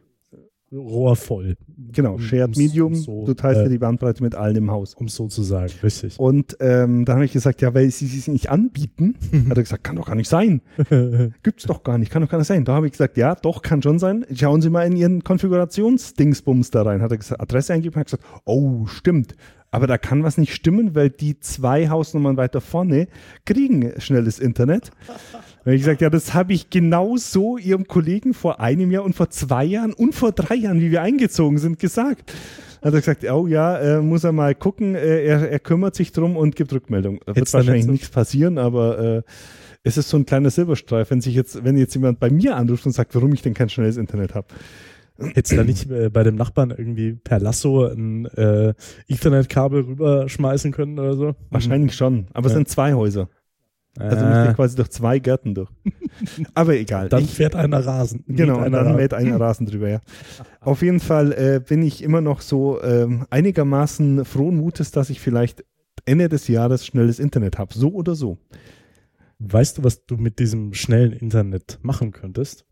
Rohr 0.73 1.15
voll. 1.15 1.55
Genau, 1.91 2.17
Shared 2.17 2.57
Medium, 2.57 2.95
so, 2.95 3.25
du 3.25 3.33
teilst 3.33 3.61
äh, 3.61 3.63
dir 3.65 3.69
die 3.69 3.77
Bandbreite 3.77 4.23
mit 4.23 4.35
allen 4.35 4.55
im 4.55 4.71
Haus. 4.71 4.95
Um 4.95 5.07
so 5.07 5.27
zu 5.27 5.43
sagen, 5.43 5.71
richtig. 5.83 6.19
Und 6.19 6.57
ähm, 6.59 7.05
dann 7.05 7.15
habe 7.15 7.25
ich 7.25 7.31
gesagt, 7.31 7.61
ja, 7.61 7.73
weil 7.73 7.89
sie 7.91 8.05
es 8.05 8.27
nicht 8.27 8.49
anbieten, 8.49 9.15
hat 9.49 9.57
er 9.57 9.63
gesagt, 9.63 9.83
kann 9.83 9.95
doch 9.95 10.07
gar 10.07 10.15
nicht 10.15 10.29
sein. 10.29 10.61
Gibt's 11.43 11.65
doch 11.65 11.83
gar 11.83 11.97
nicht, 11.97 12.11
kann 12.11 12.21
doch 12.21 12.29
gar 12.29 12.39
nicht 12.39 12.47
sein. 12.47 12.65
Da 12.65 12.73
habe 12.73 12.87
ich 12.87 12.93
gesagt, 12.93 13.17
ja, 13.17 13.35
doch, 13.35 13.61
kann 13.61 13.81
schon 13.83 13.99
sein. 13.99 14.25
Schauen 14.33 14.61
Sie 14.61 14.69
mal 14.69 14.87
in 14.87 14.95
Ihren 14.95 15.23
Konfigurationsdingsbums 15.23 16.71
da 16.71 16.83
rein. 16.83 17.01
Hat 17.01 17.11
er 17.11 17.17
gesagt, 17.17 17.41
Adresse 17.41 17.73
eingegeben, 17.73 17.99
hat 17.99 18.07
gesagt, 18.07 18.23
oh, 18.45 18.85
stimmt. 18.87 19.35
Aber 19.73 19.87
da 19.87 19.97
kann 19.97 20.23
was 20.23 20.37
nicht 20.37 20.53
stimmen, 20.53 20.93
weil 20.93 21.09
die 21.09 21.39
zwei 21.39 21.89
Hausnummern 21.89 22.37
weiter 22.37 22.61
vorne 22.61 23.07
kriegen 23.43 23.91
schnelles 23.99 24.37
Internet. 24.37 24.91
Da 25.63 25.67
habe 25.67 25.75
ich 25.75 25.81
gesagt, 25.81 26.01
ja, 26.01 26.09
das 26.09 26.33
habe 26.33 26.51
ich 26.51 26.69
genau 26.69 27.15
so 27.15 27.57
Ihrem 27.57 27.87
Kollegen 27.87 28.33
vor 28.33 28.59
einem 28.59 28.91
Jahr 28.91 29.03
und 29.03 29.15
vor 29.15 29.29
zwei 29.29 29.63
Jahren 29.63 29.93
und 29.93 30.13
vor 30.13 30.33
drei 30.33 30.55
Jahren, 30.55 30.81
wie 30.81 30.91
wir 30.91 31.01
eingezogen 31.01 31.57
sind, 31.57 31.79
gesagt. 31.79 32.33
Hat 32.81 32.93
er 32.93 32.99
gesagt, 32.99 33.23
oh 33.23 33.47
ja, 33.47 33.77
äh, 33.79 34.01
muss 34.01 34.25
er 34.25 34.33
mal 34.33 34.55
gucken, 34.55 34.95
äh, 34.95 35.23
er, 35.23 35.49
er 35.49 35.59
kümmert 35.59 35.95
sich 35.95 36.11
drum 36.11 36.35
und 36.35 36.57
gibt 36.57 36.73
Rückmeldung. 36.73 37.21
Wird 37.25 37.37
Jetzt 37.37 37.53
dann 37.53 37.59
wahrscheinlich 37.59 37.87
nichts 37.87 38.09
passieren, 38.09 38.57
aber 38.57 38.99
äh, 38.99 39.21
es 39.83 39.95
ist 39.97 40.09
so 40.09 40.17
ein 40.17 40.25
kleiner 40.25 40.49
Silberstreif, 40.49 41.09
wenn 41.11 41.21
sich 41.21 41.33
jetzt, 41.33 41.63
wenn 41.63 41.77
jetzt 41.77 41.93
jemand 41.93 42.19
bei 42.19 42.29
mir 42.29 42.57
anruft 42.57 42.85
und 42.85 42.91
sagt, 42.91 43.15
warum 43.15 43.33
ich 43.33 43.41
denn 43.41 43.53
kein 43.53 43.69
schnelles 43.69 43.95
Internet 43.95 44.35
habe. 44.35 44.47
Hättest 45.17 45.53
du 45.53 45.57
da 45.57 45.63
nicht 45.63 45.89
äh, 45.89 46.09
bei 46.09 46.23
dem 46.23 46.35
Nachbarn 46.35 46.71
irgendwie 46.71 47.13
per 47.13 47.39
Lasso 47.39 47.85
ein 47.85 48.25
äh, 48.25 48.73
Ethernet-Kabel 49.07 49.81
rüberschmeißen 49.83 50.73
können 50.73 50.99
oder 50.99 51.15
so? 51.15 51.35
Wahrscheinlich 51.51 51.95
schon, 51.95 52.27
aber 52.33 52.47
es 52.47 52.51
Ja. 52.53 52.57
sind 52.57 52.67
zwei 52.67 52.93
Häuser. 52.95 53.29
Also 53.99 54.25
äh, 54.25 54.29
müsste 54.29 54.49
ich 54.49 54.55
quasi 54.55 54.75
durch 54.75 54.89
zwei 54.89 55.19
Gärten 55.19 55.53
durch. 55.53 55.69
aber 56.55 56.75
egal. 56.75 57.09
dann 57.09 57.23
ich, 57.23 57.33
fährt 57.33 57.55
einer 57.55 57.85
Rasen. 57.85 58.23
Genau, 58.27 58.57
einer 58.57 58.77
dann 58.77 58.87
Rasen. 58.87 58.95
mäht 58.95 59.13
einer 59.13 59.39
Rasen 59.39 59.65
drüber, 59.67 59.89
ja. 59.89 60.01
Auf 60.61 60.81
jeden 60.81 60.99
Fall 60.99 61.31
äh, 61.33 61.59
bin 61.59 61.83
ich 61.83 62.03
immer 62.03 62.21
noch 62.21 62.41
so 62.41 62.81
ähm, 62.81 63.27
einigermaßen 63.29 64.25
frohen 64.25 64.57
Mutes, 64.57 64.91
dass 64.91 65.09
ich 65.09 65.19
vielleicht 65.19 65.63
Ende 66.05 66.27
des 66.27 66.47
Jahres 66.47 66.85
schnelles 66.85 67.19
Internet 67.19 67.57
habe. 67.57 67.73
So 67.73 67.93
oder 67.93 68.15
so. 68.15 68.37
Weißt 69.39 69.77
du, 69.77 69.83
was 69.83 70.05
du 70.05 70.17
mit 70.17 70.39
diesem 70.39 70.73
schnellen 70.73 71.11
Internet 71.11 71.79
machen 71.81 72.11
könntest? 72.11 72.65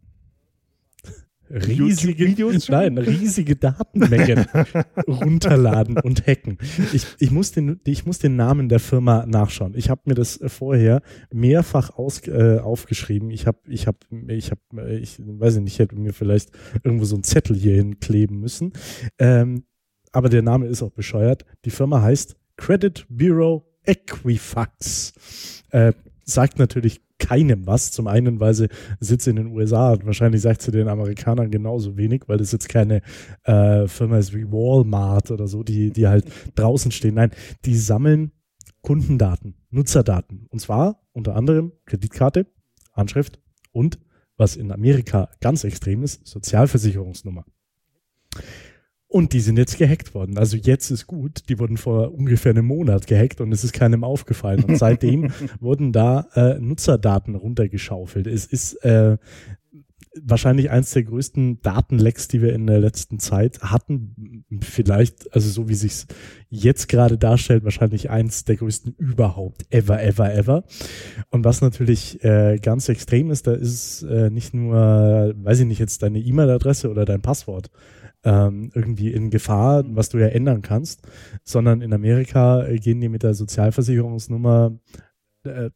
Riesige, 1.54 2.34
nein, 2.70 2.98
riesige 2.98 3.56
Datenmengen 3.56 4.46
runterladen 5.08 5.98
und 5.98 6.26
hacken. 6.26 6.58
Ich, 6.94 7.06
ich, 7.20 7.32
muss 7.32 7.52
den, 7.52 7.80
ich 7.86 8.06
muss 8.06 8.20
den 8.20 8.36
Namen 8.36 8.70
der 8.70 8.80
Firma 8.80 9.26
nachschauen. 9.26 9.74
Ich 9.76 9.90
habe 9.90 10.02
mir 10.06 10.16
das 10.16 10.40
vorher 10.48 11.02
mehrfach 11.32 11.98
aus, 11.98 12.26
äh, 12.28 12.60
aufgeschrieben. 12.60 13.32
Ich 13.32 13.48
habe, 13.48 13.60
ich 13.68 13.88
habe, 13.88 13.98
ich 14.28 14.52
habe, 14.52 15.00
ich 15.00 15.20
weiß 15.20 15.58
nicht, 15.58 15.74
ich 15.74 15.80
hätte 15.80 15.96
mir 15.96 16.14
vielleicht 16.14 16.52
irgendwo 16.84 17.06
so 17.06 17.16
einen 17.16 17.24
Zettel 17.24 17.56
hier 17.56 17.76
hinkleben 17.76 18.40
müssen. 18.40 18.74
Ähm, 19.20 19.64
aber 20.12 20.30
der 20.30 20.42
Name 20.42 20.68
ist 20.68 20.82
auch 20.82 20.92
bescheuert. 20.92 21.46
Die 21.66 21.70
Firma 21.70 22.02
heißt 22.02 22.36
Credit 22.58 23.06
Bureau 23.10 23.66
Equifax. 23.84 25.14
Äh, 25.72 25.94
sagt 26.24 26.60
natürlich 26.60 27.02
keinem 27.22 27.68
was. 27.68 27.92
Zum 27.92 28.08
einen, 28.08 28.40
weil 28.40 28.54
sie 28.54 28.68
sitzt 29.00 29.28
in 29.28 29.38
den 29.38 29.48
USA 29.48 29.94
und 29.94 30.06
wahrscheinlich 30.06 30.42
sagt 30.42 30.62
sie 30.62 30.72
den 30.72 30.90
Amerikanern 30.90 31.52
genauso 31.52 31.96
wenig, 31.96 32.24
weil 32.28 32.38
das 32.38 32.52
jetzt 32.52 32.68
keine 32.68 33.02
äh, 33.44 33.88
Firma 33.88 34.18
ist 34.18 34.34
wie 34.34 34.52
Walmart 34.52 35.32
oder 35.32 35.48
so, 35.48 35.64
die, 35.64 35.92
die 35.92 36.08
halt 36.08 36.26
draußen 36.56 36.92
stehen. 36.92 37.16
Nein, 37.16 37.32
die 37.66 37.76
sammeln 37.76 38.32
Kundendaten, 38.82 39.56
Nutzerdaten. 39.70 40.48
Und 40.50 40.60
zwar 40.60 41.00
unter 41.14 41.36
anderem 41.36 41.72
Kreditkarte, 41.86 42.48
Handschrift 42.94 43.40
und, 43.72 44.00
was 44.38 44.56
in 44.56 44.72
Amerika 44.72 45.30
ganz 45.40 45.64
extrem 45.64 46.04
ist, 46.04 46.26
Sozialversicherungsnummer. 46.26 47.46
Und 49.12 49.34
die 49.34 49.42
sind 49.42 49.58
jetzt 49.58 49.78
gehackt 49.78 50.14
worden. 50.14 50.38
Also 50.38 50.56
jetzt 50.56 50.90
ist 50.90 51.06
gut. 51.06 51.50
Die 51.50 51.60
wurden 51.60 51.76
vor 51.76 52.14
ungefähr 52.14 52.52
einem 52.52 52.66
Monat 52.66 53.08
gehackt 53.08 53.42
und 53.42 53.52
es 53.52 53.66
ist 53.66 53.74
keinem 53.74 54.06
aufgefallen. 54.06 54.64
Und 54.64 54.78
seitdem 54.78 55.34
wurden 55.60 55.92
da 55.92 56.30
äh, 56.34 56.58
Nutzerdaten 56.62 57.36
runtergeschaufelt. 57.36 58.26
Es 58.26 58.46
ist 58.46 58.76
äh, 58.86 59.18
wahrscheinlich 60.20 60.70
eins 60.70 60.92
der 60.92 61.04
größten 61.04 61.62
Datenlecks, 61.62 62.28
die 62.28 62.42
wir 62.42 62.54
in 62.54 62.68
der 62.68 62.80
letzten 62.80 63.20
Zeit 63.20 63.62
hatten. 63.62 64.44
Vielleicht, 64.62 65.34
also 65.34 65.50
so 65.50 65.70
wie 65.70 65.76
sich's 65.76 66.08
jetzt 66.50 66.90
gerade 66.90 67.18
darstellt, 67.18 67.64
wahrscheinlich 67.64 68.10
eins 68.10 68.44
der 68.44 68.58
größten 68.58 68.96
überhaupt 68.98 69.66
ever, 69.70 70.04
ever, 70.04 70.34
ever. 70.34 70.64
Und 71.30 71.46
was 71.46 71.62
natürlich 71.62 72.24
äh, 72.24 72.58
ganz 72.62 72.90
extrem 72.90 73.32
ist, 73.32 73.48
da 73.48 73.54
ist 73.54 74.04
äh, 74.04 74.30
nicht 74.30 74.54
nur, 74.54 75.34
weiß 75.36 75.62
ich 75.62 75.66
nicht, 75.66 75.80
jetzt 75.80 76.04
deine 76.04 76.20
E-Mail-Adresse 76.20 76.90
oder 76.90 77.06
dein 77.06 77.22
Passwort 77.22 77.72
ähm, 78.24 78.70
irgendwie 78.74 79.12
in 79.12 79.30
Gefahr, 79.30 79.84
was 79.88 80.10
du 80.10 80.18
ja 80.18 80.28
ändern 80.28 80.62
kannst, 80.62 81.02
sondern 81.44 81.82
in 81.82 81.94
Amerika 81.94 82.66
äh, 82.66 82.78
gehen 82.78 83.02
die 83.02 83.10
mit 83.10 83.24
der 83.24 83.34
Sozialversicherungsnummer 83.34 84.78
äh, 85.44 85.70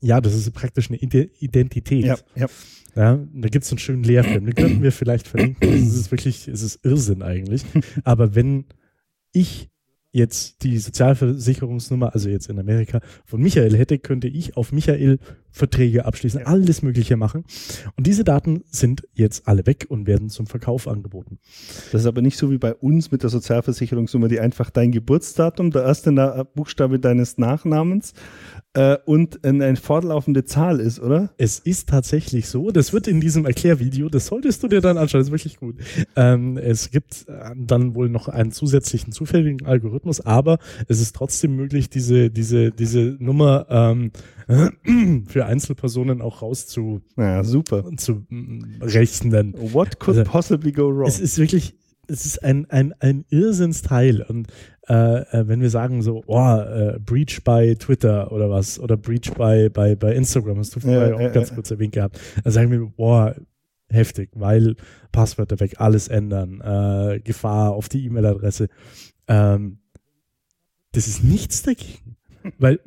ja, 0.00 0.20
das 0.20 0.34
ist 0.34 0.50
praktisch 0.52 0.90
eine 0.90 0.98
Ide 0.98 1.30
Identität. 1.38 2.04
Ja, 2.04 2.16
ja. 2.34 2.46
Ja, 2.94 3.18
da 3.34 3.48
gibt 3.48 3.64
es 3.66 3.70
einen 3.70 3.78
schönen 3.78 4.04
Lehrfilm, 4.04 4.46
den 4.46 4.54
könnten 4.54 4.82
wir 4.82 4.90
vielleicht 4.90 5.28
verlinken. 5.28 5.68
Es 5.68 5.94
ist 5.94 6.10
wirklich, 6.10 6.48
es 6.48 6.62
ist 6.62 6.82
Irrsinn 6.82 7.22
eigentlich. 7.22 7.62
Aber 8.04 8.34
wenn 8.34 8.64
ich 9.32 9.68
jetzt 10.16 10.62
die 10.62 10.78
Sozialversicherungsnummer, 10.78 12.14
also 12.14 12.30
jetzt 12.30 12.48
in 12.48 12.58
Amerika, 12.58 13.00
von 13.26 13.42
Michael 13.42 13.76
hätte, 13.76 13.98
könnte 13.98 14.28
ich 14.28 14.56
auf 14.56 14.72
Michael 14.72 15.18
Verträge 15.50 16.06
abschließen, 16.06 16.46
alles 16.46 16.80
Mögliche 16.80 17.18
machen. 17.18 17.44
Und 17.96 18.06
diese 18.06 18.24
Daten 18.24 18.62
sind 18.70 19.06
jetzt 19.12 19.46
alle 19.46 19.66
weg 19.66 19.86
und 19.90 20.06
werden 20.06 20.30
zum 20.30 20.46
Verkauf 20.46 20.88
angeboten. 20.88 21.38
Das 21.92 22.00
ist 22.00 22.06
aber 22.06 22.22
nicht 22.22 22.38
so 22.38 22.50
wie 22.50 22.56
bei 22.56 22.74
uns 22.74 23.10
mit 23.10 23.24
der 23.24 23.30
Sozialversicherungsnummer, 23.30 24.28
die 24.28 24.40
einfach 24.40 24.70
dein 24.70 24.90
Geburtsdatum, 24.90 25.70
der 25.70 25.82
erste 25.82 26.12
Na 26.12 26.44
Buchstabe 26.44 26.98
deines 26.98 27.36
Nachnamens 27.36 28.14
äh, 28.76 28.98
und 29.06 29.42
eine, 29.44 29.74
fortlaufende 29.76 30.44
Zahl 30.44 30.80
ist, 30.80 31.00
oder? 31.00 31.30
Es 31.38 31.58
ist 31.58 31.88
tatsächlich 31.88 32.46
so, 32.48 32.70
das 32.70 32.92
wird 32.92 33.08
in 33.08 33.22
diesem 33.22 33.46
Erklärvideo, 33.46 34.10
das 34.10 34.26
solltest 34.26 34.62
du 34.62 34.68
dir 34.68 34.82
dann 34.82 34.98
anschauen, 34.98 35.20
das 35.20 35.28
ist 35.28 35.32
wirklich 35.32 35.56
gut. 35.56 35.76
Ähm, 36.14 36.58
es 36.58 36.90
gibt 36.90 37.24
äh, 37.26 37.54
dann 37.56 37.94
wohl 37.94 38.10
noch 38.10 38.28
einen 38.28 38.52
zusätzlichen 38.52 39.12
zufälligen 39.12 39.66
Algorithmus, 39.66 40.20
aber 40.20 40.58
es 40.88 41.00
ist 41.00 41.16
trotzdem 41.16 41.56
möglich, 41.56 41.88
diese, 41.88 42.28
diese, 42.30 42.70
diese 42.70 43.16
Nummer 43.18 43.66
ähm, 43.70 44.12
für 45.26 45.46
Einzelpersonen 45.46 46.20
auch 46.20 46.42
rauszu 46.42 47.00
Ja, 47.16 47.42
super. 47.44 47.84
zu 47.96 48.26
mm, 48.28 48.82
rechnen. 48.82 49.54
What 49.56 49.98
could 49.98 50.18
Also, 50.18 50.30
possibly 50.30 50.72
go 50.72 50.88
wrong? 50.94 51.08
Es 51.08 51.18
ist 51.18 51.38
wirklich, 51.38 51.74
es 52.08 52.26
ist 52.26 52.42
ein, 52.42 52.70
ein, 52.70 52.94
ein 53.00 53.24
Irrsinnsteil. 53.30 54.22
Und 54.22 54.48
äh, 54.88 55.20
äh, 55.20 55.48
wenn 55.48 55.60
wir 55.60 55.70
sagen 55.70 56.02
so, 56.02 56.22
oh, 56.26 56.56
äh, 56.58 56.98
Breach 57.00 57.42
bei 57.44 57.74
Twitter 57.74 58.32
oder 58.32 58.50
was, 58.50 58.78
oder 58.78 58.96
Breach 58.96 59.32
bei, 59.36 59.68
bei, 59.68 59.94
bei 59.94 60.14
Instagram, 60.14 60.58
hast 60.58 60.76
du 60.76 60.80
vorher 60.80 61.08
Ja, 61.08 61.14
auch 61.14 61.20
ja, 61.20 61.28
ganz 61.28 61.54
kurz 61.54 61.70
erwähnt 61.70 61.92
gehabt, 61.92 62.20
dann 62.42 62.52
sagen 62.52 62.70
wir, 62.70 62.86
boah, 62.96 63.34
heftig, 63.88 64.30
weil 64.34 64.76
Passwörter 65.12 65.60
weg, 65.60 65.74
alles 65.78 66.08
ändern, 66.08 66.60
äh, 66.60 67.20
Gefahr 67.20 67.72
auf 67.72 67.88
die 67.88 68.04
E-Mail-Adresse. 68.04 68.68
Ähm, 69.28 69.78
das 70.92 71.08
ist 71.08 71.24
nichts 71.24 71.62
dagegen. 71.62 72.16
Weil, 72.58 72.80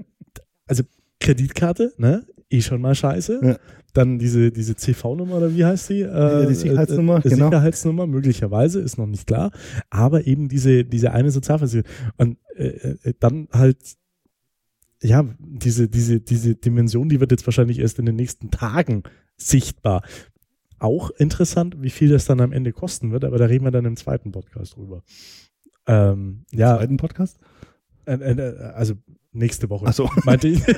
also 0.67 0.83
Kreditkarte, 1.19 1.93
ne, 1.97 2.25
eh 2.49 2.61
schon 2.61 2.81
mal 2.81 2.95
scheiße. 2.95 3.39
Ja. 3.43 3.57
Dann 3.93 4.19
diese, 4.19 4.51
diese 4.51 4.75
CV-Nummer 4.75 5.37
oder 5.37 5.55
wie 5.55 5.65
heißt 5.65 5.89
die? 5.89 6.01
Äh, 6.01 6.47
die 6.47 6.55
Sicherheitsnummer, 6.55 7.15
äh, 7.17 7.27
äh, 7.27 7.29
genau. 7.29 7.45
Sicherheitsnummer, 7.45 8.07
möglicherweise, 8.07 8.79
ist 8.79 8.97
noch 8.97 9.07
nicht 9.07 9.27
klar. 9.27 9.51
Aber 9.89 10.27
eben 10.27 10.47
diese, 10.47 10.85
diese 10.85 11.11
eine 11.11 11.31
Sozialversicherung. 11.31 11.89
Und 12.17 12.37
äh, 12.55 12.97
äh, 13.03 13.13
dann 13.19 13.47
halt, 13.51 13.77
ja, 15.01 15.25
diese, 15.39 15.87
diese, 15.87 16.19
diese 16.19 16.55
Dimension, 16.55 17.09
die 17.09 17.19
wird 17.19 17.31
jetzt 17.31 17.47
wahrscheinlich 17.47 17.79
erst 17.79 17.99
in 17.99 18.05
den 18.05 18.15
nächsten 18.15 18.51
Tagen 18.51 19.03
sichtbar. 19.37 20.03
Auch 20.77 21.09
interessant, 21.11 21.77
wie 21.81 21.89
viel 21.89 22.09
das 22.09 22.25
dann 22.25 22.41
am 22.41 22.51
Ende 22.51 22.71
kosten 22.71 23.11
wird, 23.11 23.25
aber 23.25 23.37
da 23.37 23.45
reden 23.45 23.65
wir 23.65 23.71
dann 23.71 23.85
im 23.85 23.97
zweiten 23.97 24.31
Podcast 24.31 24.75
drüber. 24.75 25.03
Ähm, 25.87 26.45
ja, 26.51 26.77
Zweiten 26.77 26.97
Podcast? 26.97 27.39
äh, 28.09 28.13
äh, 28.13 28.57
also 28.73 28.95
nächste 29.39 29.69
Woche. 29.69 29.85
Ach 29.87 29.93
so. 29.93 30.09
Meinte 30.25 30.47
ich. 30.49 30.61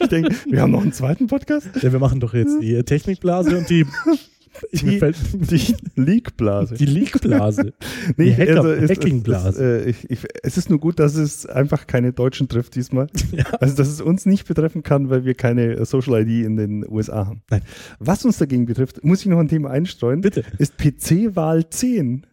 Ich 0.00 0.08
denke, 0.08 0.34
wir 0.48 0.62
haben 0.62 0.70
noch 0.72 0.82
einen 0.82 0.92
zweiten 0.92 1.26
Podcast? 1.26 1.68
ja, 1.82 1.92
wir 1.92 1.98
machen 1.98 2.18
doch 2.20 2.34
jetzt 2.34 2.60
die 2.60 2.82
Technikblase 2.82 3.56
und 3.58 3.68
die, 3.70 3.84
Die- 4.72 4.98
Die 5.34 5.74
Leakblase. 5.96 6.74
die 6.76 6.86
Leakblase. 6.86 7.74
Nee, 8.16 8.34
die 8.34 8.48
also 8.50 8.70
ist- 8.70 8.90
Hackingblase. 8.90 9.82
äh, 9.84 9.90
ich, 9.90 10.10
ich, 10.10 10.20
es 10.42 10.56
ist 10.56 10.70
nur 10.70 10.80
gut, 10.80 10.98
dass 10.98 11.14
es 11.14 11.44
einfach 11.44 11.86
keine 11.86 12.12
Deutschen 12.14 12.48
trifft 12.48 12.74
diesmal. 12.74 13.08
Ja. 13.32 13.44
Also, 13.60 13.76
dass 13.76 13.88
es 13.88 14.00
uns 14.00 14.24
nicht 14.24 14.48
betreffen 14.48 14.82
kann, 14.82 15.10
weil 15.10 15.24
wir 15.26 15.34
keine 15.34 15.84
Social 15.84 16.22
ID 16.22 16.46
in 16.46 16.56
den 16.56 16.88
USA 16.88 17.26
haben. 17.26 17.42
Nein. 17.50 17.60
Was 17.98 18.24
uns 18.24 18.38
dagegen 18.38 18.64
betrifft, 18.64 19.04
muss 19.04 19.20
ich 19.20 19.26
noch 19.26 19.38
ein 19.38 19.48
Thema 19.48 19.70
einstreuen, 19.70 20.22
Bitte. 20.22 20.42
ist 20.58 20.78
PC-Wahl 20.78 21.68
10. 21.68 22.26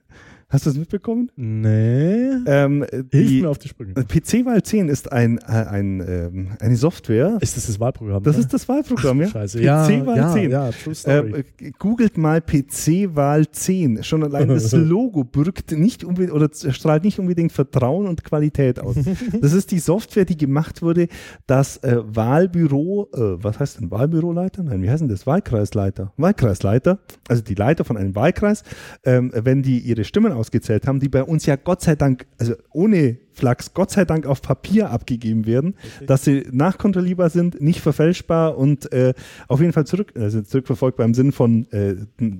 Hast 0.53 0.67
du 0.67 0.69
das 0.69 0.77
mitbekommen? 0.77 1.31
Nee. 1.36 2.29
Ähm, 2.45 2.86
Hilf 3.10 3.41
mir 3.41 3.50
auf 3.50 3.57
die 3.57 3.69
Sprünge. 3.69 3.95
PC-Wahl 3.95 4.62
10 4.62 4.88
ist 4.88 5.12
ein, 5.12 5.39
äh, 5.39 5.41
ein, 5.45 6.00
ähm, 6.07 6.50
eine 6.60 6.75
Software. 6.75 7.39
Ist 7.41 7.57
das 7.57 7.65
das 7.65 7.79
Wahlprogramm? 7.79 8.22
Das 8.22 8.36
ne? 8.36 8.41
ist 8.41 8.53
das 8.53 8.69
Wahlprogramm, 8.69 9.22
ja? 9.22 9.29
Scheiße. 9.29 9.57
PC-Wahl 9.57 10.15
ja, 10.15 10.31
10. 10.31 10.51
Ja, 10.51 10.69
true 10.69 10.93
story. 10.93 11.43
Äh, 11.60 11.72
googelt 11.79 12.19
mal 12.19 12.39
PC-Wahl 12.39 13.48
10. 13.50 14.03
Schon 14.03 14.24
allein 14.24 14.48
das 14.48 14.72
Logo 14.74 15.24
birgt 15.24 15.72
nicht 15.72 16.03
unbedingt 16.03 16.31
oder 16.33 16.51
strahlt 16.53 17.03
nicht 17.03 17.17
unbedingt 17.17 17.51
Vertrauen 17.51 18.05
und 18.05 18.24
Qualität 18.24 18.79
aus. 18.79 18.95
Das 19.41 19.53
ist 19.53 19.72
die 19.72 19.79
Software, 19.79 20.25
die 20.25 20.38
gemacht 20.38 20.81
wurde, 20.81 21.07
dass 21.48 21.77
äh, 21.77 21.98
Wahlbüro, 22.03 23.10
äh, 23.13 23.43
was 23.43 23.60
heißt 23.60 23.79
denn 23.79 23.89
Wahlbüroleiter? 23.89 24.62
Nein, 24.62 24.83
wie 24.83 24.89
heißt 24.89 25.01
denn 25.01 25.10
das? 25.10 25.25
Wahlkreisleiter. 25.25 26.13
Wahlkreisleiter, 26.17 27.00
also 27.27 27.41
die 27.41 27.55
Leiter 27.55 27.83
von 27.86 27.98
einem 27.98 28.15
Wahlkreis, 28.15 28.63
ähm, 29.03 29.31
wenn 29.33 29.63
die 29.63 29.79
ihre 29.79 30.03
Stimmen 30.03 30.31
ausgezählt 30.43 30.88
haben, 30.88 31.00
die 31.00 31.07
bei 31.09 31.23
uns 31.23 31.45
ja 31.45 31.55
Gott 31.55 31.81
sei 31.81 31.95
Dank, 31.95 32.25
also 32.38 32.53
ohne 32.73 33.17
Flachs, 33.31 33.73
Gott 33.73 33.89
sei 33.91 34.03
Dank 34.05 34.25
auf 34.27 34.41
Papier 34.41 34.89
abgegeben 34.91 35.45
werden, 35.45 35.75
dass 36.05 36.23
sie 36.25 36.45
nachkontrollierbar 36.51 37.29
sind, 37.29 37.62
nicht 37.62 37.79
verfälschbar 37.79 38.57
und 38.57 38.91
äh, 38.91 39.13
auf 39.47 39.62
jeden 39.62 39.71
Fall 39.73 39.85
zurück, 39.88 40.12
also 40.15 40.41
zurückverfolgbar 40.41 41.05
im 41.05 41.13
Sinn 41.13 41.31
von 41.31 41.65
äh, 41.71 41.95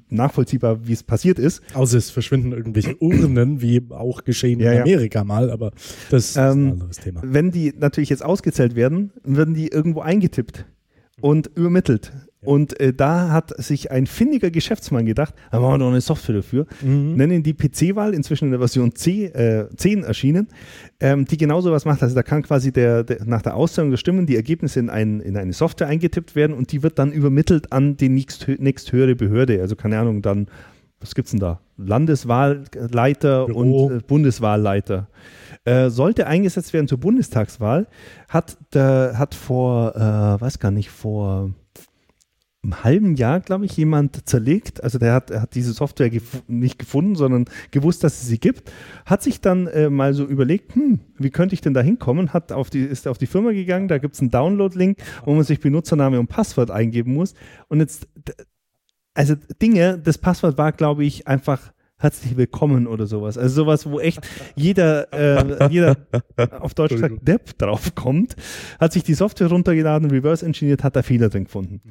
nachvollziehbar, 0.10 0.86
wie 0.86 0.94
es 0.94 1.02
passiert 1.04 1.40
ist. 1.40 1.62
Außer 1.74 1.98
es 1.98 2.12
verschwinden 2.12 2.52
irgendwelche 2.52 2.96
Urnen, 3.02 3.62
wie 3.62 3.82
auch 3.90 4.24
geschehen 4.26 4.60
Ja, 4.60 4.72
in 4.72 4.78
ja. 4.78 4.84
Amerika 4.84 5.24
mal, 5.24 5.50
aber 5.50 5.72
das 6.12 6.32
ist 6.32 6.38
ein 6.38 6.52
Ähm, 6.52 6.72
anderes 6.74 6.98
Thema. 6.98 7.22
Wenn 7.24 7.52
die 7.52 7.74
natürlich 7.78 8.10
jetzt 8.10 8.24
ausgezählt 8.24 8.76
werden, 8.76 9.12
werden 9.24 9.54
die 9.56 9.70
irgendwo 9.70 10.02
eingetippt 10.02 10.66
und 11.22 11.50
übermittelt. 11.56 12.12
Und 12.46 12.80
äh, 12.80 12.94
da 12.94 13.30
hat 13.32 13.54
sich 13.64 13.92
ein 13.92 14.06
findiger 14.08 14.52
Geschäftsmann 14.52 15.06
gedacht, 15.06 15.34
da 15.52 15.60
machen 15.60 15.74
wir 15.76 15.78
doch 15.80 15.90
eine 15.92 16.02
Software 16.02 16.36
dafür, 16.36 16.66
Mhm. 16.82 17.16
nennen 17.16 17.44
die 17.44 17.54
PC-Wahl, 17.54 18.14
inzwischen 18.14 18.46
in 18.46 18.52
der 18.52 18.60
Version 18.60 18.94
C, 18.96 19.26
äh, 19.26 19.68
10 19.76 20.04
erschienen, 20.04 20.48
ähm, 21.00 21.26
die 21.26 21.38
genau 21.38 21.62
sowas 21.62 21.86
macht. 21.86 22.02
Also 22.04 22.16
da 22.16 22.24
kann 22.24 22.42
quasi 22.44 22.72
der, 22.72 23.04
der, 23.04 23.26
nach 23.26 23.42
der 23.42 23.56
Auszählung 23.56 23.90
der 23.92 23.98
Stimmen 23.98 24.26
die 24.26 24.36
Ergebnisse 24.36 24.80
in, 24.80 24.90
ein, 24.90 25.20
in 25.22 25.38
eine 25.38 25.54
Software 25.54 25.88
eingetippt 25.88 26.36
werden 26.36 26.56
und 26.56 26.72
die 26.72 26.84
wird 26.84 27.00
dann 27.00 27.12
übermittelt 27.12 27.72
an 27.72 27.98
die 27.98 28.10
nächst, 28.10 28.48
nächsthöhere 28.48 29.16
Behörde. 29.16 29.62
Also 29.62 29.76
keine 29.76 30.00
Ahnung, 30.00 30.22
dann, 30.22 30.48
was 31.00 31.16
gibt's 31.16 31.32
denn 31.32 31.40
da? 31.40 31.60
Landeswahlleiter 31.78 33.46
Büro. 33.46 33.86
und 33.88 33.98
äh, 33.98 34.00
Bundeswahlleiter. 34.06 35.08
Äh, 35.66 35.90
sollte 35.90 36.28
eingesetzt 36.28 36.74
werden 36.74 36.88
zur 36.88 37.00
Bundestagswahl, 37.00 37.88
hat, 38.28 38.58
der, 38.74 39.14
hat 39.18 39.34
vor, 39.34 39.96
äh, 39.96 40.42
weiß 40.42 40.60
gar 40.60 40.72
nicht, 40.72 40.90
vor 40.90 41.52
einem 42.64 42.84
halben 42.84 43.16
Jahr, 43.16 43.42
glaube 43.42 43.66
ich, 43.66 43.76
jemand 43.76 44.28
zerlegt. 44.28 44.84
Also 44.84 44.98
der 44.98 45.14
hat, 45.14 45.32
hat 45.32 45.56
diese 45.56 45.74
Software 45.74 46.10
gef 46.10 46.44
nicht 46.48 46.80
gefunden, 46.80 47.16
sondern 47.16 47.46
gewusst, 47.72 48.04
dass 48.04 48.22
es 48.22 48.28
sie 48.28 48.40
gibt. 48.40 48.72
Hat 49.06 49.22
sich 49.22 49.42
dann 49.42 49.68
äh, 49.68 49.90
mal 49.90 50.14
so 50.14 50.26
überlegt, 50.26 50.76
hm, 50.76 51.00
wie 51.18 51.30
könnte 51.30 51.56
ich 51.56 51.62
denn 51.62 51.74
da 51.74 51.82
hinkommen? 51.82 52.32
Hat 52.34 52.52
auf 52.52 52.70
die, 52.70 52.80
ist 52.80 53.08
auf 53.08 53.18
die 53.18 53.28
Firma 53.28 53.52
gegangen, 53.52 53.88
da 53.88 53.98
gibt 53.98 54.16
es 54.16 54.22
einen 54.22 54.32
Download-Link, 54.32 54.98
wo 55.26 55.34
man 55.34 55.44
sich 55.44 55.60
Benutzername 55.60 56.20
und 56.20 56.28
Passwort 56.28 56.72
eingeben 56.72 57.14
muss. 57.14 57.34
Und 57.68 57.82
jetzt, 57.82 58.08
also 59.14 59.36
Dinge, 59.62 60.00
das 60.00 60.18
Passwort 60.18 60.58
war, 60.58 60.72
glaube 60.72 61.04
ich, 61.04 61.28
einfach 61.28 61.74
herzlich 62.04 62.36
willkommen 62.36 62.86
oder 62.86 63.08
sowas. 63.08 63.38
Also 63.38 63.64
sowas, 63.64 63.90
wo 63.90 64.00
echt 64.00 64.20
jeder, 64.56 65.12
äh, 65.14 65.70
jeder 65.72 65.96
auf 66.60 66.74
Deutsch 66.74 66.94
gesagt 66.94 67.26
Depp 67.26 67.58
draufkommt, 67.58 68.36
hat 68.78 68.92
sich 68.92 69.04
die 69.04 69.14
Software 69.14 69.48
runtergeladen, 69.48 70.12
reverse 70.12 70.46
engineert, 70.46 70.84
hat 70.84 70.98
da 70.98 71.02
Fehler 71.02 71.30
drin 71.30 71.46
gefunden. 71.46 71.82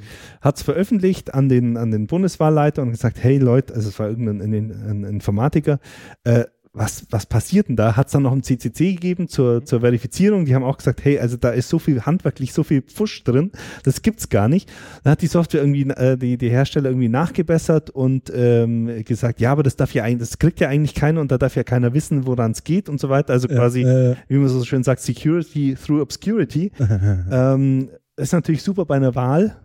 Hat 0.43 0.59
es 0.59 0.63
veröffentlicht 0.63 1.33
an 1.33 1.49
den, 1.49 1.79
an 1.79 1.91
den 1.91 2.07
Bundeswahlleiter 2.07 2.83
und 2.83 2.91
gesagt, 2.91 3.23
hey 3.23 3.39
Leute, 3.39 3.75
also 3.75 3.89
es 3.89 3.99
war 3.99 4.09
irgendein 4.09 4.43
ein, 4.43 4.71
ein 4.71 5.05
Informatiker, 5.05 5.81
äh, 6.25 6.45
was, 6.75 7.05
was 7.11 7.27
passiert 7.27 7.69
denn 7.69 7.77
da? 7.77 7.97
Hat 7.97 8.07
es 8.07 8.13
dann 8.13 8.23
noch 8.23 8.33
ein 8.33 8.43
CCC 8.43 8.95
gegeben 8.95 9.29
zur, 9.29 9.65
zur 9.65 9.81
Verifizierung. 9.81 10.47
Die 10.47 10.55
haben 10.55 10.65
auch 10.65 10.79
gesagt, 10.79 11.05
hey, 11.05 11.19
also 11.19 11.37
da 11.37 11.51
ist 11.51 11.69
so 11.69 11.79
viel 11.79 12.03
handwerklich, 12.03 12.55
so 12.55 12.63
viel 12.63 12.81
Pfusch 12.81 13.25
drin, 13.25 13.53
das 13.85 14.01
gibt's 14.01 14.31
gar 14.31 14.49
nicht. 14.49 14.73
Dann 15.05 15.13
hat 15.13 15.23
die 15.23 15.27
Software 15.27 15.61
irgendwie, 15.61 15.83
äh, 15.91 16.17
die, 16.17 16.39
die 16.39 16.49
Hersteller 16.49 16.89
irgendwie 16.89 17.11
nachgebessert 17.11 17.91
und 17.91 18.33
ähm, 18.35 19.05
gesagt, 19.05 19.41
ja, 19.41 19.53
aber 19.53 19.63
das 19.63 19.77
darf 19.77 19.93
ja 19.93 20.05
eigentlich, 20.05 20.31
das 20.31 20.39
kriegt 20.39 20.61
ja 20.61 20.69
eigentlich 20.69 20.95
keiner 20.95 21.21
und 21.21 21.31
da 21.31 21.37
darf 21.37 21.57
ja 21.57 21.63
keiner 21.63 21.93
wissen, 21.93 22.27
woran 22.27 22.53
es 22.53 22.65
geht 22.65 22.89
und 22.89 22.99
so 22.99 23.11
weiter. 23.11 23.35
Also 23.35 23.49
quasi, 23.49 23.83
Äh, 23.83 24.17
wie 24.29 24.37
man 24.37 24.49
so 24.49 24.65
schön 24.65 24.83
sagt, 24.83 25.01
Security 25.01 25.75
through 25.75 26.01
Obscurity. 26.01 26.73
ähm, 27.31 27.91
ist 28.17 28.33
natürlich 28.33 28.63
super 28.63 28.87
bei 28.87 28.97
einer 28.97 29.15
Wahl, 29.15 29.57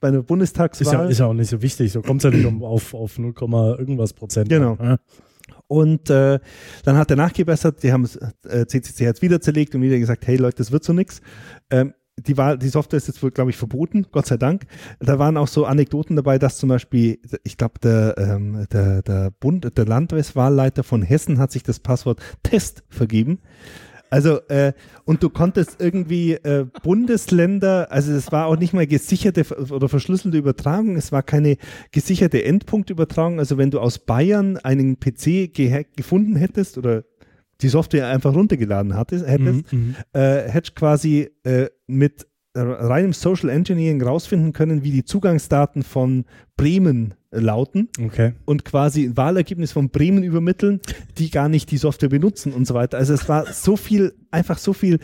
bei 0.00 0.08
einer 0.08 0.18
ist, 0.18 0.22
ja, 0.22 0.26
Bundestagswahl. 0.26 1.10
ist 1.10 1.18
ja 1.18 1.26
auch 1.26 1.34
nicht 1.34 1.50
so 1.50 1.60
wichtig. 1.60 1.92
So 1.92 2.00
kommt 2.00 2.24
es 2.24 2.30
ja 2.30 2.36
nicht 2.36 2.46
um 2.46 2.62
auf, 2.62 2.94
auf 2.94 3.18
0, 3.18 3.34
irgendwas 3.78 4.12
Prozent. 4.12 4.48
Genau. 4.48 4.78
Ja. 4.80 4.98
Und 5.66 6.10
äh, 6.10 6.38
dann 6.84 6.96
hat 6.96 7.10
er 7.10 7.16
nachgebessert, 7.16 7.82
die 7.82 7.92
haben 7.92 8.08
äh, 8.48 8.66
CCC 8.66 9.08
hat 9.08 9.22
wieder 9.22 9.40
zerlegt 9.40 9.74
und 9.74 9.82
wieder 9.82 9.98
gesagt, 9.98 10.26
hey 10.26 10.36
Leute, 10.36 10.58
das 10.58 10.72
wird 10.72 10.84
so 10.84 10.92
nix. 10.92 11.20
Ähm, 11.70 11.94
die, 12.16 12.36
Wahl, 12.36 12.58
die 12.58 12.68
Software 12.68 12.96
ist 12.96 13.08
jetzt 13.08 13.22
wohl, 13.22 13.30
glaube 13.30 13.50
ich, 13.50 13.56
verboten, 13.56 14.06
Gott 14.12 14.26
sei 14.26 14.36
Dank. 14.36 14.66
Da 15.00 15.18
waren 15.18 15.36
auch 15.36 15.48
so 15.48 15.64
Anekdoten 15.64 16.16
dabei, 16.16 16.38
dass 16.38 16.58
zum 16.58 16.68
Beispiel, 16.68 17.18
ich 17.42 17.56
glaube, 17.56 17.80
der, 17.82 18.14
ähm, 18.18 18.66
der, 18.72 19.02
der 19.02 19.30
Bund, 19.32 19.76
der 19.76 19.86
Landeswahlleiter 19.86 20.84
von 20.84 21.02
Hessen 21.02 21.38
hat 21.38 21.50
sich 21.50 21.62
das 21.62 21.80
Passwort 21.80 22.20
Test 22.42 22.84
vergeben. 22.88 23.40
Also, 24.14 24.38
äh, 24.46 24.74
und 25.04 25.24
du 25.24 25.28
konntest 25.28 25.80
irgendwie 25.80 26.34
äh, 26.34 26.66
Bundesländer, 26.84 27.90
also 27.90 28.12
es 28.12 28.30
war 28.30 28.46
auch 28.46 28.56
nicht 28.56 28.72
mal 28.72 28.86
gesicherte 28.86 29.44
oder 29.72 29.88
verschlüsselte 29.88 30.38
Übertragung, 30.38 30.94
es 30.94 31.10
war 31.10 31.24
keine 31.24 31.56
gesicherte 31.90 32.44
Endpunktübertragung. 32.44 33.40
Also 33.40 33.58
wenn 33.58 33.72
du 33.72 33.80
aus 33.80 33.98
Bayern 33.98 34.56
einen 34.58 35.00
PC 35.00 35.52
gefunden 35.96 36.36
hättest 36.36 36.78
oder 36.78 37.02
die 37.60 37.68
Software 37.68 38.06
einfach 38.06 38.32
runtergeladen 38.32 38.94
hattest, 38.94 39.26
hättest, 39.26 39.72
Mhm, 39.72 39.78
mhm. 39.80 39.96
äh, 40.12 40.48
hättest 40.48 40.76
quasi 40.76 41.30
äh, 41.42 41.66
mit 41.88 42.28
äh, 42.54 42.60
reinem 42.60 43.12
Social 43.12 43.48
Engineering 43.50 44.00
rausfinden 44.02 44.52
können, 44.52 44.84
wie 44.84 44.90
die 44.92 45.04
Zugangsdaten 45.04 45.82
von 45.82 46.24
Bremen 46.56 47.14
äh, 47.32 47.40
lauten 47.40 47.88
Okay. 48.00 48.34
und 48.44 48.64
quasi 48.64 49.04
ein 49.04 49.16
Wahlergebnis 49.16 49.72
von 49.72 49.90
Bremen 49.90 50.22
übermitteln, 50.22 50.80
die 51.18 51.30
gar 51.30 51.48
nicht 51.48 51.70
die 51.70 51.78
Software 51.78 52.08
benutzen 52.08 52.52
und 52.52 52.66
so 52.66 52.74
weiter. 52.74 52.96
Also 52.98 53.12
es 53.12 53.28
war 53.28 53.52
so 53.52 53.76
viel, 53.76 54.14
einfach 54.30 54.58
so 54.58 54.72
viel 54.72 55.00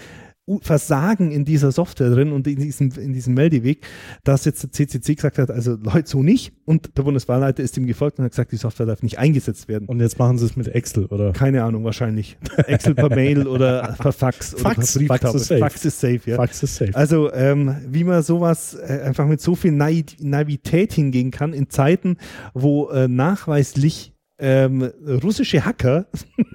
Versagen 0.61 1.31
in 1.31 1.45
dieser 1.45 1.73
Software 1.73 2.11
drin 2.11 2.33
und 2.33 2.47
in 2.47 2.57
diesem, 2.57 2.91
in 2.93 3.13
diesem 3.13 3.35
Meldeweg, 3.35 3.87
dass 4.25 4.45
jetzt 4.45 4.63
der 4.63 4.73
CCC 4.73 5.15
gesagt 5.15 5.39
hat, 5.39 5.51
also 5.51 5.77
Leute, 5.81 6.09
so 6.09 6.23
nicht. 6.23 6.53
Und 6.65 6.97
der 6.97 7.03
Bundeswahlleiter 7.03 7.63
ist 7.63 7.77
ihm 7.77 7.87
gefolgt 7.87 8.19
und 8.19 8.25
hat 8.25 8.33
gesagt, 8.33 8.53
die 8.53 8.57
Software 8.57 8.87
darf 8.87 9.03
nicht 9.03 9.19
eingesetzt 9.19 9.69
werden. 9.69 9.87
Und 9.87 10.01
jetzt 10.01 10.19
machen 10.19 10.39
sie 10.39 10.47
es 10.47 10.57
mit 10.57 10.69
Excel, 10.69 11.07
oder? 11.07 11.33
Keine 11.33 11.65
Ahnung, 11.65 11.85
wahrscheinlich. 11.85 12.37
Excel 12.57 12.95
per 12.95 13.11
Mail 13.15 13.47
oder 13.47 13.97
per 13.99 14.13
Fax, 14.13 14.55
oder 14.61 14.63
Fax. 14.63 14.93
per 14.93 15.01
Brieftaube. 15.01 15.21
Fax 15.21 15.35
ist 15.35 15.49
safe. 15.49 15.61
Fax 15.61 15.85
ist 15.85 16.01
safe, 16.01 16.21
ja. 16.27 16.37
Fax 16.37 16.63
ist 16.63 16.77
safe. 16.77 16.95
Also, 16.95 17.33
ähm, 17.33 17.77
wie 17.89 18.05
man 18.05 18.23
sowas 18.23 18.75
äh, 18.75 19.01
einfach 19.05 19.27
mit 19.27 19.41
so 19.41 19.55
viel 19.55 19.73
Naiv 19.73 20.17
Naivität 20.21 20.93
hingehen 20.93 21.31
kann 21.31 21.53
in 21.53 21.69
Zeiten, 21.71 22.17
wo 22.55 22.89
äh, 22.91 23.09
nachweislich 23.09 24.13
ähm, 24.41 24.91
russische 25.23 25.65
Hacker, 25.65 26.07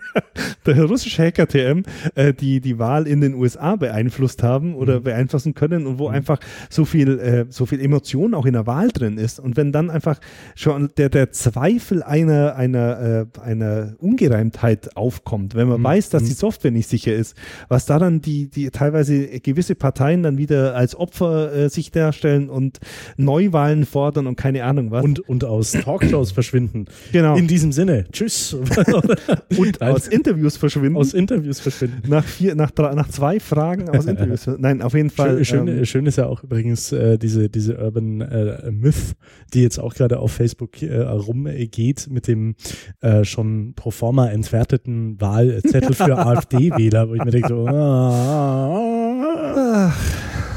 der 0.66 0.84
russische 0.86 1.24
Hacker-TM, 1.24 1.84
äh, 2.16 2.34
die 2.34 2.60
die 2.62 2.80
Wahl 2.80 3.08
in 3.08 3.22
den 3.22 3.34
USA 3.36 3.76
beeinflusst 3.76 4.44
haben 4.44 4.76
oder 4.76 5.00
Mhm. 5.00 5.04
beeinflussen 5.04 5.54
können 5.54 5.86
und 5.86 6.00
wo 6.00 6.08
einfach 6.08 6.40
so 6.70 6.86
viel, 6.86 7.20
äh, 7.20 7.46
so 7.50 7.66
viel 7.66 7.80
Emotion 7.82 8.34
auch 8.34 8.46
in 8.46 8.54
der 8.54 8.66
Wahl 8.68 8.90
drin 8.90 9.18
ist. 9.18 9.40
Und 9.40 9.58
wenn 9.58 9.72
dann 9.72 9.90
einfach 9.90 10.20
schon 10.56 10.90
der, 10.98 11.10
der 11.10 11.32
Zweifel 11.32 12.04
einer, 12.04 12.56
einer, 12.56 13.28
äh, 13.36 13.40
einer 13.42 13.94
Ungereimtheit 14.00 14.96
aufkommt, 14.96 15.56
wenn 15.56 15.68
man 15.68 15.80
Mhm. 15.82 15.86
weiß, 15.86 16.10
dass 16.10 16.24
Mhm. 16.24 16.28
die 16.28 16.34
Software 16.34 16.72
nicht 16.72 16.90
sicher 16.90 17.14
ist, 17.14 17.36
was 17.68 17.86
da 17.86 18.00
dann 18.00 18.22
die, 18.22 18.50
die 18.50 18.70
teilweise 18.70 19.28
gewisse 19.42 19.76
Parteien 19.76 20.24
dann 20.24 20.38
wieder 20.38 20.76
als 20.76 20.96
Opfer 20.96 21.54
äh, 21.54 21.70
sich 21.70 21.92
darstellen 21.92 22.50
und 22.50 22.80
Neuwahlen 23.18 23.86
fordern 23.86 24.28
und 24.28 24.36
keine 24.36 24.64
Ahnung 24.64 24.92
was. 24.92 25.04
Und, 25.04 25.20
und 25.20 25.44
aus 25.44 25.72
Talkshows 25.72 26.32
verschwinden. 26.32 26.86
genau. 27.12 27.36
In 27.36 27.48
diesem 27.48 27.72
Sinne. 27.76 28.06
Tschüss. 28.12 28.54
und 29.58 29.82
aus 29.82 30.08
Interviews 30.08 30.58
verschwinden. 30.58 30.98
aus 30.98 31.14
Interviews 31.14 31.60
verschwinden. 31.60 32.02
nach 32.08 32.24
vier, 32.26 32.56
nach, 32.56 32.72
drei, 32.72 32.96
nach 32.96 33.10
zwei 33.10 33.40
Fragen 33.40 33.90
aus 33.90 34.06
Interviews. 34.06 34.48
Nein, 34.58 34.82
auf 34.82 34.96
jeden 34.96 35.12
Fall. 35.12 35.46
Schön, 35.46 35.68
ähm, 35.68 35.86
schön 35.86 36.08
ist 36.08 36.18
ja 36.18 36.26
auch 36.26 36.44
übrigens 36.44 36.92
äh, 36.92 37.18
diese, 37.18 37.50
diese 37.50 37.78
Urban 37.78 38.22
äh, 38.22 38.72
Myth, 38.72 39.16
die 39.54 39.62
jetzt 39.62 39.80
auch 39.80 39.94
gerade 39.94 40.18
auf 40.20 40.32
Facebook 40.32 40.82
äh, 40.82 41.02
rumgeht 41.02 42.08
mit 42.10 42.28
dem 42.28 42.56
äh, 43.02 43.24
schon 43.24 43.74
pro 43.76 43.92
forma 43.92 44.28
entwerteten 44.30 45.22
Wahlzettel 45.22 45.94
für 45.94 46.18
AfD-Wähler, 46.26 47.10
wo 47.10 47.14
ich 47.16 47.24
mir 47.24 47.32
denke, 47.32 47.50
so, 47.50 47.68
ah, 47.68 48.86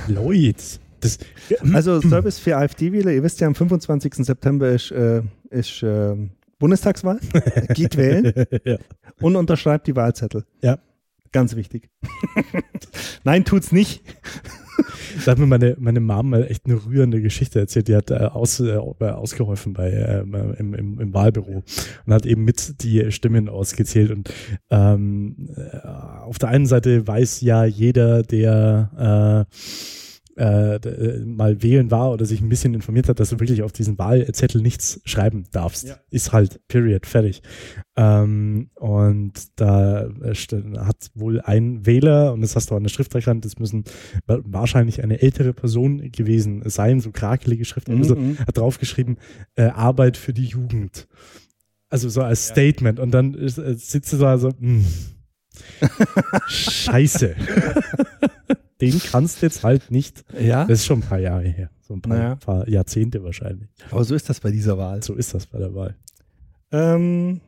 Leute, 0.08 0.62
das, 1.00 1.18
Also 1.72 2.00
Service 2.00 2.38
für 2.38 2.56
AfD-Wähler, 2.56 3.12
ihr 3.12 3.22
wisst 3.22 3.40
ja, 3.40 3.46
am 3.46 3.54
25. 3.54 4.14
September 4.14 4.70
ist, 4.70 4.90
äh, 4.90 5.22
ist 5.50 5.82
äh, 5.82 6.16
Bundestagswahl. 6.58 7.20
Geht 7.74 7.96
wählen 7.96 8.32
ja. 8.64 8.78
und 9.20 9.36
unterschreibt 9.36 9.86
die 9.86 9.96
Wahlzettel. 9.96 10.44
Ja. 10.62 10.78
Ganz 11.32 11.56
wichtig. 11.56 11.90
Nein, 13.24 13.44
tut's 13.44 13.72
nicht. 13.72 14.02
Da 15.24 15.32
hat 15.32 15.38
mir 15.38 15.46
meine, 15.46 15.74
meine 15.80 15.98
Mom 15.98 16.30
mal 16.30 16.44
echt 16.44 16.66
eine 16.66 16.76
rührende 16.76 17.20
Geschichte 17.20 17.58
erzählt. 17.58 17.88
Die 17.88 17.96
hat 17.96 18.12
äh, 18.12 18.14
aus, 18.14 18.60
äh, 18.60 18.76
ausgeholfen 18.76 19.72
bei, 19.72 19.90
äh, 19.90 20.20
im, 20.20 20.74
im, 20.74 21.00
im 21.00 21.14
Wahlbüro 21.14 21.64
und 22.06 22.14
hat 22.14 22.24
eben 22.26 22.44
mit 22.44 22.80
die 22.84 23.10
Stimmen 23.10 23.48
ausgezählt. 23.48 24.12
Und 24.12 24.32
ähm, 24.70 25.48
äh, 25.56 25.78
auf 25.84 26.38
der 26.38 26.50
einen 26.50 26.66
Seite 26.66 27.04
weiß 27.04 27.40
ja 27.40 27.64
jeder, 27.64 28.22
der 28.22 29.48
äh, 29.48 29.54
äh, 30.38 30.76
äh, 30.76 31.24
mal 31.24 31.62
wählen 31.62 31.90
war 31.90 32.12
oder 32.12 32.24
sich 32.24 32.40
ein 32.40 32.48
bisschen 32.48 32.72
informiert 32.72 33.08
hat, 33.08 33.18
dass 33.18 33.30
du 33.30 33.40
wirklich 33.40 33.62
auf 33.64 33.72
diesen 33.72 33.98
Wahlzettel 33.98 34.62
nichts 34.62 35.00
schreiben 35.04 35.46
darfst. 35.50 35.88
Ja. 35.88 35.96
Ist 36.10 36.32
halt, 36.32 36.60
period, 36.68 37.06
fertig. 37.06 37.42
Ähm, 37.96 38.70
und 38.76 39.32
da 39.56 40.06
äh, 40.06 40.34
hat 40.78 41.10
wohl 41.14 41.40
ein 41.40 41.84
Wähler, 41.86 42.32
und 42.32 42.40
das 42.42 42.54
hast 42.54 42.70
du 42.70 42.76
an 42.76 42.84
der 42.84 42.90
Schrift 42.90 43.12
erkannt, 43.16 43.44
das 43.44 43.58
müssen 43.58 43.82
wahrscheinlich 44.26 45.02
eine 45.02 45.20
ältere 45.20 45.52
Person 45.52 46.12
gewesen 46.12 46.62
sein, 46.66 47.00
so 47.00 47.10
krakelige 47.10 47.64
Schrift, 47.64 47.88
Mhm, 47.88 47.98
also, 47.98 48.16
hat 48.46 48.56
draufgeschrieben, 48.56 49.18
äh, 49.56 49.64
Arbeit 49.64 50.16
für 50.16 50.32
die 50.32 50.44
Jugend. 50.44 51.08
Also 51.90 52.08
so 52.08 52.22
als 52.22 52.46
Statement. 52.48 53.00
Und 53.00 53.12
dann 53.12 53.34
ist, 53.34 53.58
äh, 53.58 53.74
sitzt 53.74 54.12
du 54.12 54.18
da 54.18 54.38
so, 54.38 54.52
mh. 54.58 54.84
Scheiße. 56.48 57.34
Den 58.80 58.98
kannst 59.00 59.42
du 59.42 59.46
jetzt 59.46 59.64
halt 59.64 59.90
nicht. 59.90 60.24
Ja, 60.38 60.64
Das 60.64 60.80
ist 60.80 60.86
schon 60.86 61.00
ein 61.00 61.08
paar 61.08 61.18
Jahre 61.18 61.48
her. 61.48 61.70
So 61.80 61.94
ein 61.94 62.02
paar, 62.02 62.16
Naja. 62.16 62.34
paar 62.36 62.68
Jahrzehnte 62.68 63.22
wahrscheinlich. 63.24 63.68
aber 63.90 64.04
so 64.04 64.14
ist 64.14 64.28
das 64.28 64.40
bei 64.40 64.50
dieser 64.50 64.78
Wahl. 64.78 65.02
So 65.02 65.14
ist 65.14 65.34
das 65.34 65.46
bei 65.46 65.58
der 65.58 65.74
Wahl. 65.74 65.96
Ähm, 66.70 67.40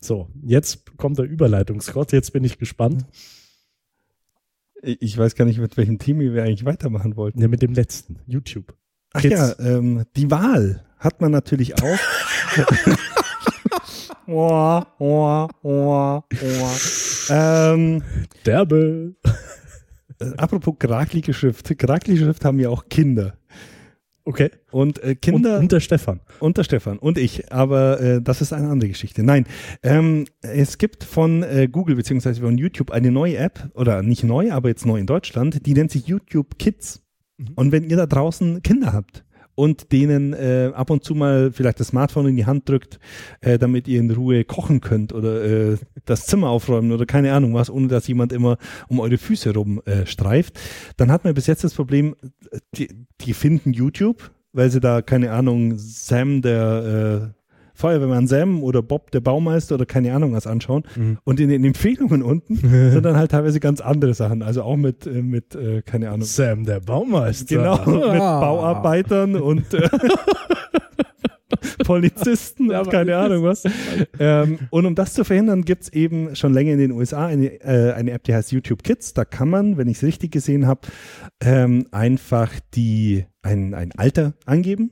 So, 0.00 0.28
jetzt 0.44 0.96
kommt 0.96 1.18
der 1.18 1.24
Überleitungsgott. 1.26 2.12
Jetzt 2.12 2.32
bin 2.32 2.44
ich 2.44 2.58
gespannt. 2.58 3.04
ich 4.82 5.18
weiß 5.18 5.34
gar 5.34 5.44
nicht, 5.44 5.58
mit 5.58 5.76
welchem 5.76 5.98
Team 5.98 6.20
wir 6.20 6.42
eigentlich 6.44 6.64
weitermachen 6.64 7.16
wollten. 7.16 7.40
Ja, 7.42 7.48
mit 7.48 7.60
dem 7.62 7.74
letzten. 7.74 8.20
YouTube. 8.26 8.74
Ach 9.12 9.20
Kids. 9.20 9.34
ja, 9.34 9.54
ähm, 9.58 10.04
die 10.16 10.30
Wahl 10.30 10.84
hat 10.98 11.20
man 11.20 11.32
natürlich 11.32 11.74
auch. 11.82 11.98
Oah, 14.26 14.86
oah, 14.98 15.48
oah, 15.62 16.24
oah. 16.30 16.74
ähm, 17.30 18.02
Derbe. 18.44 19.14
Äh, 20.20 20.32
apropos 20.36 20.74
kraklige 20.78 21.32
Schrift. 21.32 21.76
Kraklige 21.78 22.24
Schrift 22.24 22.44
haben 22.44 22.58
ja 22.60 22.68
auch 22.68 22.88
Kinder. 22.88 23.36
Okay. 24.24 24.50
Und 24.70 25.02
äh, 25.02 25.14
Kinder 25.14 25.58
und 25.58 25.72
der 25.72 25.80
Stefan. 25.80 26.20
und 26.38 26.58
der 26.58 26.64
Stefan 26.64 26.98
und 26.98 27.16
ich, 27.16 27.50
aber 27.50 27.98
äh, 27.98 28.20
das 28.20 28.42
ist 28.42 28.52
eine 28.52 28.68
andere 28.68 28.90
Geschichte. 28.90 29.22
Nein, 29.22 29.46
ähm, 29.82 30.26
es 30.42 30.76
gibt 30.76 31.02
von 31.02 31.42
äh, 31.42 31.66
Google 31.66 31.96
beziehungsweise 31.96 32.42
von 32.42 32.58
YouTube 32.58 32.90
eine 32.90 33.10
neue 33.10 33.38
App, 33.38 33.70
oder 33.72 34.02
nicht 34.02 34.24
neu, 34.24 34.52
aber 34.52 34.68
jetzt 34.68 34.84
neu 34.84 34.98
in 34.98 35.06
Deutschland, 35.06 35.64
die 35.64 35.72
nennt 35.72 35.90
sich 35.90 36.06
YouTube 36.08 36.58
Kids. 36.58 37.02
Mhm. 37.38 37.46
Und 37.54 37.72
wenn 37.72 37.84
ihr 37.84 37.96
da 37.96 38.04
draußen 38.04 38.62
Kinder 38.62 38.92
habt 38.92 39.24
und 39.58 39.90
denen 39.90 40.34
äh, 40.34 40.70
ab 40.72 40.88
und 40.88 41.02
zu 41.02 41.16
mal 41.16 41.50
vielleicht 41.50 41.80
das 41.80 41.88
Smartphone 41.88 42.28
in 42.28 42.36
die 42.36 42.46
Hand 42.46 42.68
drückt, 42.68 43.00
äh, 43.40 43.58
damit 43.58 43.88
ihr 43.88 43.98
in 43.98 44.08
Ruhe 44.08 44.44
kochen 44.44 44.80
könnt 44.80 45.12
oder 45.12 45.42
äh, 45.42 45.76
das 46.04 46.26
Zimmer 46.26 46.50
aufräumen 46.50 46.92
oder 46.92 47.06
keine 47.06 47.32
Ahnung 47.32 47.54
was, 47.54 47.68
ohne 47.68 47.88
dass 47.88 48.06
jemand 48.06 48.32
immer 48.32 48.56
um 48.86 49.00
eure 49.00 49.18
Füße 49.18 49.52
rum 49.52 49.82
äh, 49.84 50.04
dann 50.96 51.10
hat 51.10 51.24
man 51.24 51.34
bis 51.34 51.48
jetzt 51.48 51.64
das 51.64 51.74
Problem, 51.74 52.14
die, 52.76 52.88
die 53.20 53.34
finden 53.34 53.72
YouTube, 53.72 54.30
weil 54.52 54.70
sie 54.70 54.78
da, 54.78 55.02
keine 55.02 55.32
Ahnung, 55.32 55.74
Sam, 55.76 56.40
der 56.40 57.32
äh, 57.34 57.37
Feuerwehrmann 57.78 58.26
Sam 58.26 58.64
oder 58.64 58.82
Bob, 58.82 59.12
der 59.12 59.20
Baumeister 59.20 59.76
oder 59.76 59.86
keine 59.86 60.12
Ahnung 60.12 60.32
was 60.32 60.48
anschauen. 60.48 60.82
Mhm. 60.96 61.18
Und 61.22 61.38
in 61.38 61.48
den 61.48 61.64
Empfehlungen 61.64 62.22
unten 62.22 62.56
sind 62.92 63.04
dann 63.04 63.16
halt 63.16 63.30
teilweise 63.30 63.60
ganz 63.60 63.80
andere 63.80 64.14
Sachen. 64.14 64.42
Also 64.42 64.62
auch 64.62 64.76
mit, 64.76 65.06
äh, 65.06 65.22
mit 65.22 65.54
äh, 65.54 65.82
keine 65.82 66.08
Ahnung, 66.10 66.22
Sam, 66.26 66.64
der 66.64 66.80
Baumeister. 66.80 67.56
Genau, 67.56 67.78
mit 67.86 68.20
Ah. 68.20 68.40
Bauarbeitern 68.40 69.36
und 69.36 69.72
äh, 69.74 69.88
Polizisten 71.84 72.70
Ja, 72.70 72.80
und 72.80 72.90
keine 72.90 73.16
Ahnung 73.16 73.44
was. 73.44 73.62
Ähm, 74.18 74.58
und 74.70 74.84
um 74.84 74.94
das 74.94 75.14
zu 75.14 75.24
verhindern, 75.24 75.62
gibt 75.64 75.84
es 75.84 75.92
eben 75.92 76.34
schon 76.36 76.52
länger 76.52 76.72
in 76.72 76.78
den 76.78 76.90
USA 76.92 77.26
eine, 77.26 77.46
äh, 77.62 77.92
eine 77.92 78.10
App, 78.10 78.24
die 78.24 78.34
heißt 78.34 78.50
YouTube 78.52 78.82
Kids. 78.82 79.14
Da 79.14 79.24
kann 79.24 79.48
man, 79.48 79.76
wenn 79.76 79.88
ich 79.88 79.98
es 79.98 80.02
richtig 80.02 80.32
gesehen 80.32 80.66
habe, 80.66 80.80
ähm, 81.40 81.86
einfach 81.92 82.52
die, 82.74 83.24
ein, 83.42 83.74
ein 83.74 83.92
Alter 83.96 84.34
angeben. 84.44 84.90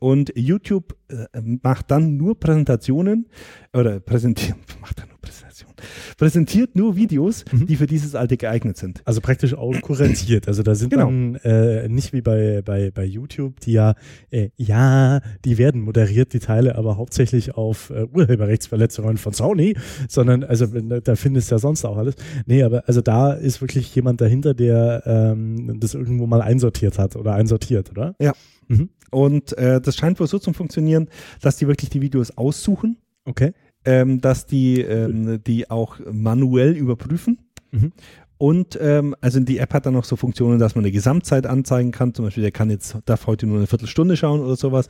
Und 0.00 0.32
YouTube 0.34 0.96
äh, 1.08 1.26
macht 1.62 1.90
dann 1.90 2.16
nur 2.16 2.38
Präsentationen 2.40 3.26
oder 3.72 4.00
präsentiert, 4.00 4.56
macht 4.80 4.98
dann 4.98 5.08
nur 5.08 5.18
Präsentationen, 5.20 5.76
präsentiert 6.16 6.74
nur 6.74 6.96
Videos, 6.96 7.44
Mhm. 7.52 7.66
die 7.66 7.76
für 7.76 7.86
dieses 7.86 8.14
Alter 8.14 8.36
geeignet 8.36 8.76
sind. 8.78 9.02
Also 9.04 9.20
praktisch 9.20 9.54
auch 9.54 9.78
kuratiert. 9.82 10.48
Also 10.48 10.62
da 10.62 10.74
sind 10.74 10.90
Genau. 10.90 11.06
dann 11.06 11.34
äh, 11.44 11.88
nicht 11.88 12.12
wie 12.12 12.22
bei, 12.22 12.62
bei, 12.64 12.90
bei 12.90 13.04
YouTube, 13.04 13.60
die 13.60 13.72
ja, 13.72 13.94
äh, 14.30 14.48
ja, 14.56 15.20
die 15.44 15.58
werden 15.58 15.82
moderiert, 15.82 16.32
die 16.32 16.38
Teile, 16.40 16.76
aber 16.76 16.96
hauptsächlich 16.96 17.54
auf 17.54 17.90
äh, 17.90 18.04
Urheberrechtsverletzungen 18.04 19.18
von 19.18 19.32
Sony, 19.34 19.76
sondern 20.08 20.44
also 20.44 20.66
da 20.66 21.14
findest 21.14 21.50
du 21.50 21.54
ja 21.56 21.58
sonst 21.58 21.84
auch 21.84 21.96
alles. 21.98 22.14
Nee, 22.46 22.62
aber 22.62 22.84
also 22.88 23.00
da 23.02 23.32
ist 23.34 23.60
wirklich 23.60 23.94
jemand 23.94 24.20
dahinter, 24.20 24.54
der 24.54 25.02
ähm, 25.06 25.78
das 25.78 25.94
irgendwo 25.94 26.26
mal 26.26 26.40
einsortiert 26.42 26.98
hat 26.98 27.16
oder 27.16 27.34
einsortiert, 27.34 27.90
oder? 27.90 28.14
Ja. 28.18 28.32
Mhm. 28.68 28.88
Und 29.10 29.56
äh, 29.58 29.80
das 29.80 29.96
scheint 29.96 30.20
wohl 30.20 30.26
so 30.26 30.38
zu 30.38 30.52
funktionieren, 30.52 31.08
dass 31.40 31.56
die 31.56 31.66
wirklich 31.66 31.90
die 31.90 32.00
Videos 32.00 32.36
aussuchen, 32.36 32.96
Okay. 33.24 33.52
ähm, 33.84 34.20
dass 34.20 34.46
die 34.46 34.80
ähm, 34.80 35.42
die 35.44 35.70
auch 35.70 35.98
manuell 36.10 36.76
überprüfen. 36.76 37.38
Mhm. 37.72 37.92
Und 38.40 38.78
ähm, 38.80 39.14
also 39.20 39.38
die 39.38 39.58
App 39.58 39.74
hat 39.74 39.84
dann 39.84 39.92
noch 39.92 40.04
so 40.04 40.16
Funktionen, 40.16 40.58
dass 40.58 40.74
man 40.74 40.82
eine 40.82 40.92
Gesamtzeit 40.92 41.46
anzeigen 41.46 41.92
kann. 41.92 42.14
Zum 42.14 42.24
Beispiel, 42.24 42.40
der 42.40 42.52
kann 42.52 42.70
jetzt, 42.70 42.96
darf 43.04 43.26
heute 43.26 43.46
nur 43.46 43.58
eine 43.58 43.66
Viertelstunde 43.66 44.16
schauen 44.16 44.40
oder 44.40 44.56
sowas. 44.56 44.88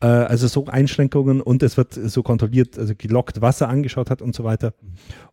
Äh, 0.00 0.06
also 0.06 0.46
so 0.46 0.66
Einschränkungen 0.66 1.40
und 1.40 1.64
es 1.64 1.76
wird 1.76 1.92
so 1.94 2.22
kontrolliert, 2.22 2.78
also 2.78 2.94
gelockt, 2.96 3.40
was 3.40 3.60
er 3.60 3.68
angeschaut 3.68 4.10
hat 4.10 4.22
und 4.22 4.36
so 4.36 4.44
weiter. 4.44 4.74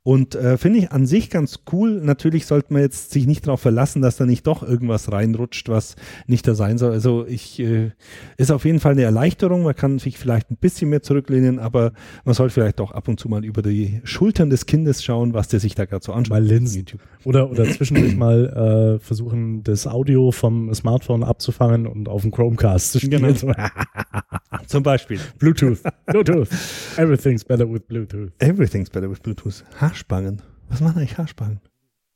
Und 0.01 0.33
äh, 0.33 0.57
finde 0.57 0.79
ich 0.79 0.91
an 0.91 1.05
sich 1.05 1.29
ganz 1.29 1.59
cool. 1.71 2.01
Natürlich 2.03 2.47
sollte 2.47 2.73
man 2.73 2.81
jetzt 2.81 3.11
sich 3.11 3.27
nicht 3.27 3.45
darauf 3.45 3.61
verlassen, 3.61 4.01
dass 4.01 4.17
da 4.17 4.25
nicht 4.25 4.47
doch 4.47 4.63
irgendwas 4.63 5.11
reinrutscht, 5.11 5.69
was 5.69 5.95
nicht 6.25 6.47
da 6.47 6.55
sein 6.55 6.79
soll. 6.79 6.93
Also 6.93 7.27
ich 7.27 7.59
äh, 7.59 7.91
ist 8.37 8.51
auf 8.51 8.65
jeden 8.65 8.79
Fall 8.79 8.93
eine 8.93 9.03
Erleichterung. 9.03 9.61
Man 9.61 9.75
kann 9.75 9.99
sich 9.99 10.17
vielleicht 10.17 10.49
ein 10.49 10.57
bisschen 10.57 10.89
mehr 10.89 11.03
zurücklehnen, 11.03 11.59
aber 11.59 11.93
man 12.25 12.33
sollte 12.33 12.55
vielleicht 12.55 12.81
auch 12.81 12.91
ab 12.91 13.07
und 13.07 13.19
zu 13.19 13.29
mal 13.29 13.45
über 13.45 13.61
die 13.61 14.01
Schultern 14.03 14.49
des 14.49 14.65
Kindes 14.65 15.03
schauen, 15.03 15.35
was 15.35 15.47
der 15.47 15.59
sich 15.59 15.75
da 15.75 15.85
gerade 15.85 16.03
so 16.03 16.11
anschaut. 16.11 16.31
Mal 16.31 16.43
linsen. 16.43 16.85
Oder, 17.23 17.50
oder 17.51 17.65
zwischendurch 17.65 18.15
mal 18.15 18.95
äh, 18.97 18.99
versuchen, 18.99 19.63
das 19.63 19.85
Audio 19.87 20.31
vom 20.31 20.73
Smartphone 20.73 21.23
abzufangen 21.23 21.85
und 21.87 22.09
auf 22.09 22.21
dem 22.23 22.31
Chromecast 22.31 22.93
zu 22.93 22.99
spielen. 22.99 23.35
Genau. 23.39 23.53
Zum 24.67 24.83
Beispiel. 24.83 25.19
Bluetooth. 25.37 25.79
Bluetooth. 26.07 26.49
Everything's 26.97 27.43
better 27.43 27.69
with 27.71 27.81
Bluetooth. 27.87 28.31
Everything's 28.39 28.89
better 28.89 29.09
with 29.09 29.19
Bluetooth. 29.19 29.63
Haarspangen. 29.79 30.41
Was 30.69 30.81
machen 30.81 30.97
eigentlich 30.97 31.17
Haarspangen? 31.17 31.59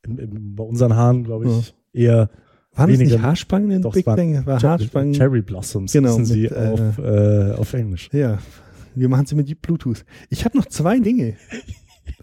In, 0.06 0.18
in, 0.18 0.56
bei 0.56 0.64
unseren 0.64 0.96
Haaren, 0.96 1.24
glaube 1.24 1.48
ich, 1.48 1.76
eher 1.94 2.30
Waren 2.74 2.90
es 2.92 3.00
Weniger- 3.00 3.16
nicht 3.18 3.24
Haarspangen 3.26 3.72
in 3.72 3.82
Doch, 3.82 3.92
es 3.92 3.96
Big 3.96 4.06
Bang? 4.06 4.46
War 4.46 4.62
Haarspangen. 4.62 5.14
Cherry 5.14 5.42
Blossoms 5.42 5.94
Genau, 5.94 6.10
hießen 6.10 6.26
sie 6.26 6.42
mit, 6.44 6.52
äh, 6.52 6.56
auf, 6.74 6.98
äh, 7.00 7.52
auf 7.54 7.74
Englisch. 7.74 8.10
Ja, 8.12 8.40
wir 8.96 9.10
machen 9.10 9.26
sie 9.26 9.36
mit 9.36 9.62
Bluetooth. 9.62 10.06
Ich 10.30 10.46
habe 10.46 10.58
noch 10.58 10.66
zwei 10.68 11.00
Dinge. 11.00 11.36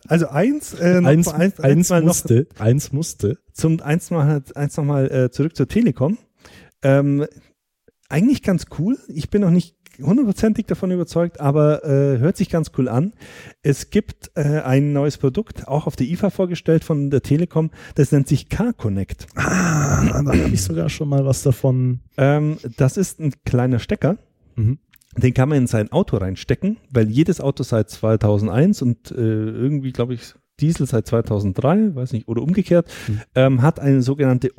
Also 0.09 0.29
eins, 0.29 0.75
äh, 0.75 1.01
noch, 1.01 1.09
Eins, 1.09 1.29
eins, 1.29 1.61
eins, 1.61 1.91
mal 1.91 2.01
noch 2.01 2.07
musste, 2.09 2.47
eins 2.59 2.93
musste. 2.93 3.39
zum 3.53 3.81
eins 3.81 4.11
noch, 4.11 4.25
eins 4.55 4.77
noch 4.77 4.85
mal 4.85 5.11
äh, 5.11 5.31
zurück 5.31 5.57
zur 5.57 5.69
Telekom. 5.69 6.19
Ähm, 6.83 7.27
eigentlich 8.09 8.43
ganz 8.43 8.67
cool. 8.79 8.99
Ich 9.09 9.31
bin 9.31 9.43
noch 9.43 9.51
nicht 9.51 9.77
hundertprozentig 10.01 10.67
davon 10.67 10.91
überzeugt, 10.91 11.41
aber 11.41 11.85
äh, 11.85 12.19
hört 12.19 12.37
sich 12.37 12.49
ganz 12.51 12.73
cool 12.77 12.89
an. 12.89 13.13
Es 13.63 13.91
gibt 13.91 14.31
äh, 14.35 14.61
ein 14.61 14.93
neues 14.93 15.19
Produkt, 15.19 15.69
auch 15.69 15.87
auf 15.87 15.97
der 15.97 16.07
IFA 16.07 16.31
vorgestellt 16.31 16.83
von 16.85 17.11
der 17.11 17.23
Telekom. 17.23 17.71
Das 17.95 18.11
nennt 18.11 18.27
sich 18.29 18.49
Car-Connect. 18.49 19.27
Ah, 19.37 20.23
da 20.25 20.33
habe 20.33 20.51
ich 20.53 20.63
sogar 20.63 20.89
schon 20.89 21.09
mal 21.09 21.25
was 21.25 21.43
davon. 21.43 22.01
Ähm, 22.17 22.59
das 22.77 22.97
ist 22.97 23.21
ein 23.21 23.35
kleiner 23.45 23.79
Stecker. 23.79 24.17
Mhm. 24.57 24.79
Den 25.17 25.35
kann 25.35 25.49
man 25.49 25.59
in 25.59 25.67
sein 25.67 25.93
Auto 25.93 26.17
reinstecken, 26.17 26.79
weil 26.91 27.09
jedes 27.11 27.41
Auto 27.41 27.63
seit 27.65 27.91
2001 27.91 28.81
und 28.83 29.11
äh, 29.11 29.15
irgendwie, 29.17 29.93
glaube 29.93 30.15
ich, 30.15 30.23
Diesel 30.61 30.87
seit 30.87 31.07
2003, 31.07 31.95
weiß 31.97 32.13
nicht, 32.13 32.29
oder 32.29 32.43
umgekehrt, 32.43 32.89
Mhm. 33.09 33.21
ähm, 33.35 33.63
hat 33.63 33.81
eine 33.81 34.01
sogenannte 34.03 34.53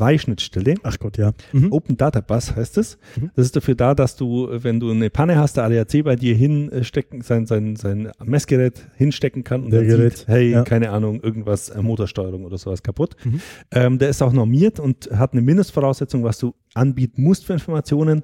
ODB2-Schnittstelle. 0.00 0.74
Ach 0.82 0.98
Gott, 0.98 1.16
ja. 1.18 1.32
Mhm. 1.52 1.72
Open 1.72 1.96
Data 1.96 2.20
Bus 2.20 2.54
heißt 2.54 2.78
es. 2.78 2.98
Mhm. 3.18 3.30
Das 3.36 3.46
ist 3.46 3.56
dafür 3.56 3.74
da, 3.74 3.94
dass 3.94 4.16
du, 4.16 4.48
äh, 4.50 4.64
wenn 4.64 4.80
du 4.80 4.90
eine 4.90 5.08
Panne 5.10 5.36
hast, 5.38 5.56
der 5.56 5.64
ADAC 5.64 6.02
bei 6.04 6.16
dir 6.16 6.34
hinstecken, 6.34 7.22
sein, 7.22 7.46
sein, 7.46 7.76
sein 7.76 8.10
Messgerät 8.24 8.86
hinstecken 8.96 9.44
kann 9.44 9.64
und 9.64 9.70
Der 9.70 9.80
dann 9.80 9.88
Gerät, 9.88 10.18
sieht, 10.18 10.28
hey, 10.28 10.50
ja. 10.50 10.62
keine 10.64 10.90
Ahnung, 10.90 11.20
irgendwas, 11.22 11.68
äh, 11.70 11.80
Motorsteuerung 11.80 12.44
oder 12.44 12.58
sowas 12.58 12.82
kaputt. 12.82 13.16
Mhm. 13.24 13.40
Ähm, 13.72 13.98
der 13.98 14.10
ist 14.10 14.22
auch 14.22 14.32
normiert 14.32 14.78
und 14.80 15.08
hat 15.16 15.32
eine 15.32 15.42
Mindestvoraussetzung, 15.42 16.22
was 16.24 16.38
du 16.38 16.54
anbieten 16.76 17.22
musst 17.22 17.44
für 17.46 17.52
Informationen. 17.54 18.22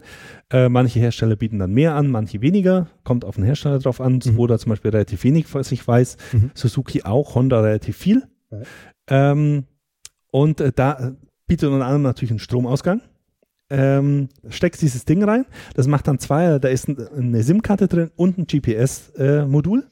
Äh, 0.51 0.69
manche 0.69 1.01
Hersteller 1.01 1.37
bieten 1.37 1.59
dann 1.59 1.73
mehr 1.73 1.95
an, 1.95 2.09
manche 2.09 2.41
weniger. 2.41 2.89
Kommt 3.05 3.25
auf 3.25 3.37
den 3.37 3.45
Hersteller 3.45 3.79
drauf 3.79 4.01
an. 4.01 4.15
Mhm. 4.15 4.21
Skoda 4.23 4.59
zum 4.59 4.71
Beispiel 4.71 4.91
relativ 4.91 5.25
wenig, 5.25 5.53
was 5.55 5.73
ich 5.73 5.87
weiß. 5.87 6.17
Mhm. 6.33 6.51
Suzuki 6.55 7.03
auch, 7.03 7.35
Honda 7.35 7.61
relativ 7.61 7.97
viel. 7.97 8.23
Ja. 8.51 9.33
Ähm, 9.33 9.65
und 10.31 10.61
äh, 10.61 10.73
da 10.75 11.13
bietet 11.47 11.69
unter 11.71 11.85
anderem 11.85 12.03
natürlich 12.03 12.31
einen 12.31 12.39
Stromausgang. 12.39 13.03
Ähm, 13.71 14.29
steckst 14.51 14.83
dieses 14.83 15.07
Ding 15.07 15.25
rein, 15.25 15.47
das 15.75 15.87
macht 15.87 16.07
dann 16.07 16.19
zwei, 16.19 16.59
da 16.59 16.69
ist 16.69 16.89
ein- 16.89 17.09
eine 17.09 17.43
SIM-Karte 17.43 17.89
drin 17.89 18.11
und 18.17 18.37
ein 18.37 18.47
GPS-Modul. 18.47 19.87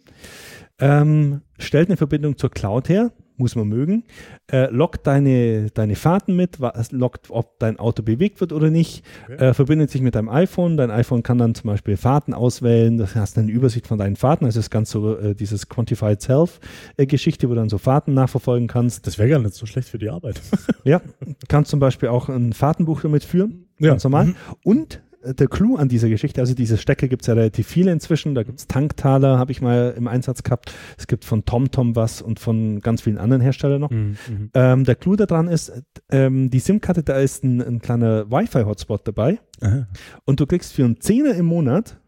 Ähm, 0.78 1.40
stellt 1.58 1.88
eine 1.88 1.96
Verbindung 1.96 2.36
zur 2.36 2.50
Cloud 2.50 2.88
her, 2.90 3.12
muss 3.40 3.56
man 3.56 3.66
mögen. 3.66 4.04
Äh, 4.52 4.70
lockt 4.70 5.06
deine, 5.08 5.70
deine 5.70 5.96
Fahrten 5.96 6.36
mit, 6.36 6.60
wa- 6.60 6.72
lockt, 6.92 7.30
ob 7.30 7.58
dein 7.58 7.78
Auto 7.80 8.04
bewegt 8.04 8.40
wird 8.40 8.52
oder 8.52 8.70
nicht. 8.70 9.04
Okay. 9.24 9.46
Äh, 9.48 9.54
verbindet 9.54 9.90
sich 9.90 10.00
mit 10.02 10.14
deinem 10.14 10.28
iPhone. 10.28 10.76
Dein 10.76 10.92
iPhone 10.92 11.24
kann 11.24 11.38
dann 11.38 11.56
zum 11.56 11.68
Beispiel 11.68 11.96
Fahrten 11.96 12.34
auswählen. 12.34 12.96
Das 12.98 13.16
hast 13.16 13.36
eine 13.38 13.50
Übersicht 13.50 13.88
von 13.88 13.98
deinen 13.98 14.14
Fahrten. 14.14 14.44
Also 14.44 14.58
das 14.58 14.66
ist 14.66 14.70
ganz 14.70 14.90
so 14.90 15.16
äh, 15.18 15.34
dieses 15.34 15.68
Quantified 15.68 16.20
Self-Geschichte, 16.22 17.48
wo 17.48 17.54
du 17.54 17.60
dann 17.60 17.68
so 17.68 17.78
Fahrten 17.78 18.14
nachverfolgen 18.14 18.68
kannst. 18.68 19.06
Das 19.06 19.18
wäre 19.18 19.28
gar 19.30 19.38
nicht 19.40 19.54
so 19.54 19.66
schlecht 19.66 19.88
für 19.88 19.98
die 19.98 20.10
Arbeit. 20.10 20.40
Ja, 20.84 21.00
kannst 21.48 21.70
zum 21.70 21.80
Beispiel 21.80 22.08
auch 22.10 22.28
ein 22.28 22.52
Fahrtenbuch 22.52 23.00
damit 23.00 23.24
führen. 23.24 23.66
Ganz 23.80 24.04
normal. 24.04 24.26
Mhm. 24.26 24.34
Und 24.62 24.94
äh, 24.96 25.09
der 25.22 25.48
Clou 25.48 25.76
an 25.76 25.88
dieser 25.88 26.08
Geschichte, 26.08 26.40
also 26.40 26.54
diese 26.54 26.78
Stecker 26.78 27.08
gibt 27.08 27.22
es 27.22 27.26
ja 27.26 27.34
relativ 27.34 27.66
viele 27.66 27.92
inzwischen. 27.92 28.34
Da 28.34 28.42
gibt 28.42 28.58
es 28.58 28.66
Tanktaler, 28.66 29.38
habe 29.38 29.52
ich 29.52 29.60
mal 29.60 29.94
im 29.96 30.08
Einsatz 30.08 30.42
gehabt. 30.42 30.72
Es 30.96 31.06
gibt 31.06 31.24
von 31.24 31.44
TomTom 31.44 31.94
was 31.94 32.22
und 32.22 32.40
von 32.40 32.80
ganz 32.80 33.02
vielen 33.02 33.18
anderen 33.18 33.42
Herstellern 33.42 33.80
noch. 33.80 33.90
Mhm. 33.90 34.16
Mhm. 34.28 34.50
Ähm, 34.54 34.84
der 34.84 34.94
Clou 34.94 35.16
daran 35.16 35.48
ist, 35.48 35.72
ähm, 36.10 36.50
die 36.50 36.60
SIM-Karte, 36.60 37.02
da 37.02 37.18
ist 37.18 37.44
ein, 37.44 37.60
ein 37.60 37.80
kleiner 37.80 38.30
Wi-Fi-Hotspot 38.30 39.06
dabei 39.06 39.38
Aha. 39.60 39.86
und 40.24 40.40
du 40.40 40.46
kriegst 40.46 40.72
für 40.72 40.84
einen 40.84 41.00
Zehner 41.00 41.34
im 41.34 41.46
Monat 41.46 41.98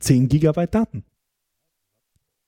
10 0.00 0.28
Gigabyte 0.28 0.74
Daten. 0.74 1.04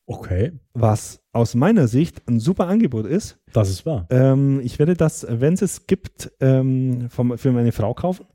Okay, 0.07 0.53
Was 0.75 1.23
aus 1.33 1.55
meiner 1.55 1.89
Sicht 1.89 2.29
ein 2.29 2.39
super 2.39 2.67
Angebot 2.67 3.07
ist. 3.07 3.39
das 3.53 3.71
ist 3.71 3.87
wahr. 3.87 4.07
Ähm, 4.11 4.61
ich 4.63 4.79
werde 4.79 4.95
das, 4.95 5.27
wenn 5.29 5.55
es 5.55 5.63
es 5.63 5.87
gibt, 5.87 6.31
ähm, 6.41 7.09
vom, 7.09 7.39
für 7.39 7.53
meine 7.53 7.73
Frau 7.73 7.95
kaufen, 7.95 8.27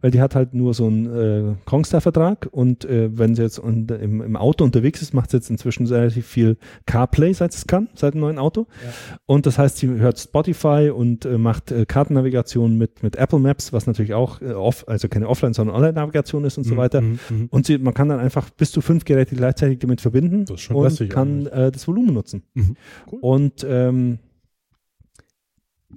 weil 0.00 0.10
die 0.10 0.20
hat 0.20 0.34
halt 0.34 0.54
nur 0.54 0.74
so 0.74 0.86
einen 0.86 1.06
äh, 1.06 1.54
Kongstar-Vertrag 1.64 2.48
und 2.50 2.84
äh, 2.84 3.16
wenn 3.16 3.34
sie 3.34 3.42
jetzt 3.42 3.58
und, 3.58 3.90
im, 3.90 4.20
im 4.20 4.36
Auto 4.36 4.64
unterwegs 4.64 5.02
ist, 5.02 5.14
macht 5.14 5.30
sie 5.30 5.38
jetzt 5.38 5.50
inzwischen 5.50 5.86
relativ 5.86 6.26
viel 6.26 6.56
CarPlay, 6.86 7.32
seit 7.32 7.54
es 7.54 7.66
kann, 7.66 7.88
seit 7.94 8.14
dem 8.14 8.20
neuen 8.20 8.38
Auto. 8.38 8.66
Ja. 8.84 9.18
Und 9.26 9.46
das 9.46 9.58
heißt, 9.58 9.78
sie 9.78 9.88
hört 9.88 10.18
Spotify 10.18 10.90
und 10.94 11.24
äh, 11.24 11.38
macht 11.38 11.72
äh, 11.72 11.86
Kartennavigation 11.86 12.76
mit, 12.76 13.02
mit 13.02 13.16
Apple 13.16 13.38
Maps, 13.38 13.72
was 13.72 13.86
natürlich 13.86 14.14
auch 14.14 14.40
äh, 14.40 14.52
off, 14.52 14.84
also 14.88 15.08
keine 15.08 15.28
Offline, 15.28 15.54
sondern 15.54 15.76
Online-Navigation 15.76 16.44
ist 16.44 16.58
und 16.58 16.64
so 16.64 16.76
weiter. 16.76 17.00
Mhm. 17.00 17.18
Mhm. 17.30 17.46
Und 17.50 17.66
sie, 17.66 17.78
man 17.78 17.94
kann 17.94 18.08
dann 18.08 18.20
einfach 18.20 18.50
bis 18.50 18.72
zu 18.72 18.80
fünf 18.80 19.04
Geräte 19.04 19.36
gleichzeitig 19.36 19.78
damit 19.78 20.00
verbinden 20.00 20.44
und 20.48 21.10
kann 21.10 21.46
äh, 21.46 21.70
das 21.70 21.86
Volumen 21.88 22.14
nutzen. 22.14 22.42
Mhm. 22.54 22.76
Cool. 23.10 23.18
Und 23.20 23.66
ähm, 23.68 24.18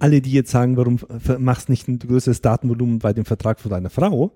alle, 0.00 0.20
die 0.20 0.32
jetzt 0.32 0.50
sagen, 0.50 0.76
warum 0.76 0.98
machst 1.38 1.68
nicht 1.68 1.88
ein 1.88 1.98
größeres 1.98 2.40
Datenvolumen 2.40 2.98
bei 2.98 3.12
dem 3.12 3.24
Vertrag 3.24 3.60
von 3.60 3.70
deiner 3.70 3.90
Frau? 3.90 4.32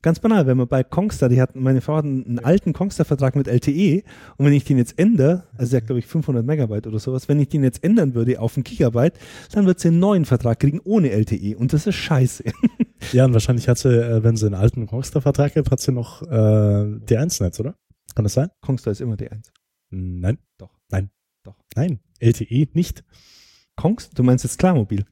Ganz 0.00 0.20
banal, 0.20 0.46
wenn 0.46 0.56
man 0.56 0.68
bei 0.68 0.84
Kongstar, 0.84 1.28
die 1.28 1.40
hat, 1.40 1.56
meine 1.56 1.80
Frau 1.80 1.96
hat 1.96 2.04
einen, 2.04 2.38
alten 2.38 2.72
Kongstar-Vertrag 2.72 3.34
mit 3.34 3.48
LTE 3.48 4.04
und 4.36 4.46
wenn 4.46 4.52
ich 4.52 4.62
den 4.62 4.78
jetzt 4.78 4.96
ändere, 4.96 5.44
also 5.56 5.72
der 5.72 5.80
hat 5.80 5.86
glaube 5.86 5.98
ich 5.98 6.06
500 6.06 6.46
Megabyte 6.46 6.86
oder 6.86 7.00
sowas, 7.00 7.28
wenn 7.28 7.40
ich 7.40 7.48
den 7.48 7.64
jetzt 7.64 7.82
ändern 7.82 8.14
würde 8.14 8.40
auf 8.40 8.56
einen 8.56 8.62
Gigabyte, 8.62 9.18
dann 9.50 9.66
wird 9.66 9.80
sie 9.80 9.88
einen 9.88 9.98
neuen 9.98 10.24
Vertrag 10.24 10.60
kriegen 10.60 10.80
ohne 10.84 11.10
LTE 11.10 11.56
und 11.56 11.72
das 11.72 11.86
ist 11.86 11.96
scheiße. 11.96 12.44
Ja, 13.12 13.24
und 13.24 13.32
wahrscheinlich 13.32 13.68
hat 13.68 13.78
sie, 13.78 13.90
äh, 13.90 14.24
wenn 14.24 14.36
sie 14.36 14.46
einen 14.46 14.56
alten 14.56 14.82
Rockstar-Vertrag 14.82 15.54
hat, 15.54 15.70
hat 15.70 15.80
sie 15.80 15.92
noch 15.92 16.20
äh, 16.22 16.26
D1-Netz, 16.26 17.60
oder? 17.60 17.76
Kann 18.14 18.24
das 18.24 18.34
sein? 18.34 18.48
Kongstar 18.60 18.90
ist 18.90 19.00
immer 19.00 19.14
D1. 19.14 19.50
Nein. 19.90 20.38
Doch. 20.58 20.76
Nein. 20.90 21.10
Doch. 21.44 21.54
Nein. 21.76 22.00
LTE 22.18 22.66
nicht. 22.72 23.04
Kongs, 23.78 24.10
du 24.10 24.22
meinst 24.22 24.44
jetzt 24.44 24.58
Klarmobil? 24.58 25.06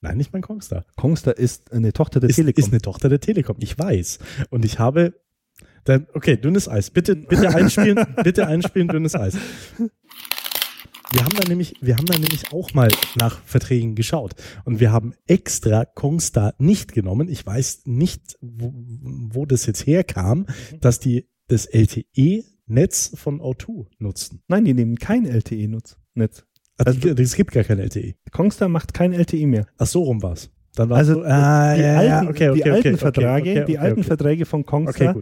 Nein, 0.00 0.18
nicht 0.18 0.32
mein 0.32 0.42
Kongstar. 0.42 0.84
Kongstar 0.94 1.36
ist 1.36 1.72
eine 1.72 1.92
Tochter 1.92 2.20
der 2.20 2.30
Ist, 2.30 2.36
Telekom. 2.36 2.62
ist 2.62 2.70
eine 2.70 2.80
Tochter 2.80 3.08
der 3.08 3.18
Telekom. 3.18 3.56
Ich 3.58 3.76
weiß. 3.76 4.18
Und 4.50 4.64
ich 4.64 4.78
habe 4.78 5.14
dann, 5.84 6.06
okay, 6.12 6.36
dünnes 6.36 6.68
Eis. 6.68 6.90
Bitte, 6.90 7.16
bitte 7.16 7.48
einspielen, 7.48 8.06
bitte 8.22 8.46
einspielen, 8.46 8.88
dünnes 8.88 9.16
Eis. 9.16 9.36
Wir 11.10 11.24
haben 11.24 11.34
da 11.34 11.48
nämlich, 11.48 11.76
wir 11.80 11.96
haben 11.96 12.04
da 12.04 12.12
nämlich 12.18 12.52
auch 12.52 12.74
mal 12.74 12.88
nach 13.16 13.40
Verträgen 13.44 13.94
geschaut 13.94 14.34
und 14.66 14.78
wir 14.80 14.92
haben 14.92 15.14
extra 15.26 15.86
Kongstar 15.86 16.54
nicht 16.58 16.92
genommen. 16.92 17.28
Ich 17.30 17.44
weiß 17.44 17.86
nicht, 17.86 18.36
wo, 18.42 18.74
wo 18.74 19.46
das 19.46 19.64
jetzt 19.64 19.86
herkam, 19.86 20.46
dass 20.80 21.00
die 21.00 21.26
das 21.48 21.64
LTE-Netz 21.64 23.12
von 23.14 23.40
O2 23.40 23.86
nutzen. 23.98 24.42
Nein, 24.46 24.66
die 24.66 24.74
nehmen 24.74 24.96
kein 24.96 25.24
LTE-Netz. 25.24 25.96
Also, 26.78 27.08
es 27.08 27.34
gibt 27.34 27.52
gar 27.52 27.64
kein 27.64 27.78
LTE. 27.78 28.14
Kongstar 28.32 28.68
macht 28.68 28.94
kein 28.94 29.12
LTE 29.12 29.46
mehr. 29.46 29.66
Ach, 29.78 29.86
so 29.86 30.02
rum 30.02 30.22
war's. 30.22 30.50
Dann 30.76 30.90
war 30.90 30.98
Also 30.98 31.14
so, 31.14 31.22
ah, 31.24 31.74
die 31.74 31.82
ja, 31.82 31.96
alten, 31.96 32.08
ja, 32.08 32.30
okay, 32.30 32.48
okay, 32.50 32.62
die 32.62 32.70
alten 32.70 32.88
okay, 32.88 32.96
Verträge, 32.96 33.64
die 33.64 33.78
alten. 33.78 34.04
Verträge 34.04 34.44
von 34.46 34.64
Kongstar 34.64 35.16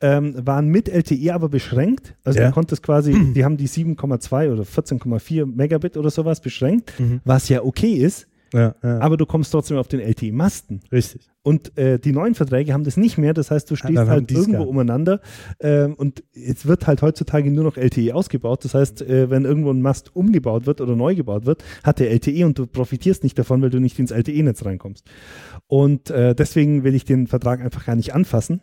ähm, 0.00 0.34
waren 0.46 0.68
mit 0.68 0.88
LTE 0.88 1.34
aber 1.34 1.50
beschränkt. 1.50 2.16
Also 2.24 2.38
Ja. 2.38 2.46
man 2.46 2.54
konnte 2.54 2.74
es 2.74 2.80
quasi, 2.80 3.12
die 3.34 3.44
haben 3.44 3.58
die 3.58 3.68
7,2 3.68 4.50
oder 4.52 4.62
14,4 4.62 5.44
Megabit 5.44 5.98
oder 5.98 6.08
sowas 6.10 6.40
beschränkt, 6.40 6.98
Mhm. 6.98 7.20
was 7.24 7.48
ja 7.50 7.62
okay 7.62 7.92
ist, 7.92 8.26
Ja, 8.52 8.74
ja, 8.82 9.00
aber 9.00 9.16
du 9.16 9.26
kommst 9.26 9.52
trotzdem 9.52 9.76
auf 9.76 9.88
den 9.88 10.00
LTE-Masten. 10.00 10.80
richtig. 10.90 11.28
Und 11.44 11.76
äh, 11.76 11.98
die 11.98 12.12
neuen 12.12 12.36
Verträge 12.36 12.72
haben 12.72 12.84
das 12.84 12.96
nicht 12.96 13.18
mehr, 13.18 13.34
das 13.34 13.50
heißt, 13.50 13.68
du 13.68 13.74
stehst 13.74 13.98
haben 13.98 14.08
halt 14.08 14.30
irgendwo 14.30 14.52
gehabt. 14.52 14.68
umeinander 14.68 15.20
ähm, 15.58 15.94
und 15.94 16.22
es 16.32 16.66
wird 16.66 16.86
halt 16.86 17.02
heutzutage 17.02 17.50
nur 17.50 17.64
noch 17.64 17.76
LTE 17.76 18.14
ausgebaut. 18.14 18.64
Das 18.64 18.74
heißt, 18.74 19.02
äh, 19.02 19.28
wenn 19.28 19.44
irgendwo 19.44 19.70
ein 19.70 19.82
Mast 19.82 20.14
umgebaut 20.14 20.66
wird 20.66 20.80
oder 20.80 20.94
neu 20.94 21.16
gebaut 21.16 21.44
wird, 21.44 21.64
hat 21.82 21.98
der 21.98 22.12
LTE 22.12 22.46
und 22.46 22.58
du 22.58 22.66
profitierst 22.66 23.24
nicht 23.24 23.36
davon, 23.38 23.60
weil 23.60 23.70
du 23.70 23.80
nicht 23.80 23.98
ins 23.98 24.12
LTE-Netz 24.12 24.64
reinkommst. 24.64 25.04
Und 25.66 26.10
äh, 26.10 26.34
deswegen 26.34 26.84
will 26.84 26.94
ich 26.94 27.04
den 27.04 27.26
Vertrag 27.26 27.60
einfach 27.60 27.86
gar 27.86 27.96
nicht 27.96 28.14
anfassen. 28.14 28.60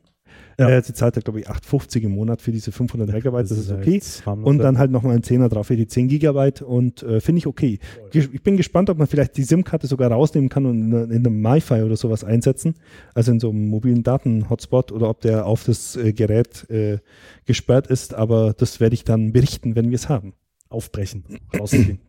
Ja. 0.60 0.70
Äh, 0.70 0.84
sie 0.84 0.94
zahlt 0.94 1.16
ja, 1.16 1.22
glaube 1.22 1.40
ich, 1.40 1.50
8,50 1.50 2.02
im 2.02 2.12
Monat 2.12 2.42
für 2.42 2.52
diese 2.52 2.72
500 2.72 3.10
Megabyte, 3.10 3.50
das, 3.50 3.58
ist 3.58 3.70
ja 3.70 3.78
okay. 3.78 4.02
harmlos. 4.26 4.50
Und 4.50 4.58
dann 4.60 4.78
halt 4.78 4.92
nochmal 4.92 5.16
ein 5.16 5.24
Zehner 5.24 5.48
drauf 5.48 5.68
für 5.68 5.78
die 5.78 5.88
10 5.88 6.10
Gigabyte 6.10 6.62
und 6.62 7.02
äh, 7.04 7.22
finde 7.22 7.40
ich 7.40 7.48
okay. 7.48 7.80
Ich 8.12 8.44
bin 8.44 8.58
gespannt, 8.58 8.90
ob 8.90 8.98
man 8.98 9.08
vielleicht 9.08 9.38
die 9.38 9.44
SIM-Karte 9.44 9.88
sogar 9.88 10.12
rausnehmen 10.12 10.50
kann 10.50 10.66
und 10.66 10.92
in, 10.92 11.12
in 11.12 11.26
einem 11.26 11.42
MiFi 11.42 11.84
oder 11.84 11.96
sowas 11.96 12.24
einsetzen, 12.24 12.76
also 13.14 13.32
in 13.32 13.40
so 13.40 13.50
einem 13.50 13.68
mobilen 13.70 14.04
Daten-Hotspot 14.04 14.92
oder 14.92 15.10
ob 15.10 15.22
der 15.22 15.46
auf 15.46 15.64
das 15.64 15.96
äh, 15.96 16.12
Gerät 16.12 16.70
äh, 16.70 16.98
gesperrt 17.46 17.88
ist, 17.88 18.14
aber 18.14 18.54
das 18.54 18.80
werde 18.80 18.96
ich 18.96 19.04
dann 19.06 19.32
berichten, 19.32 19.76
wenn 19.76 19.90
wir 19.90 19.96
es 19.96 20.10
haben. 20.10 20.34
aufbrechen, 20.70 21.24
rausziehen. 21.58 22.00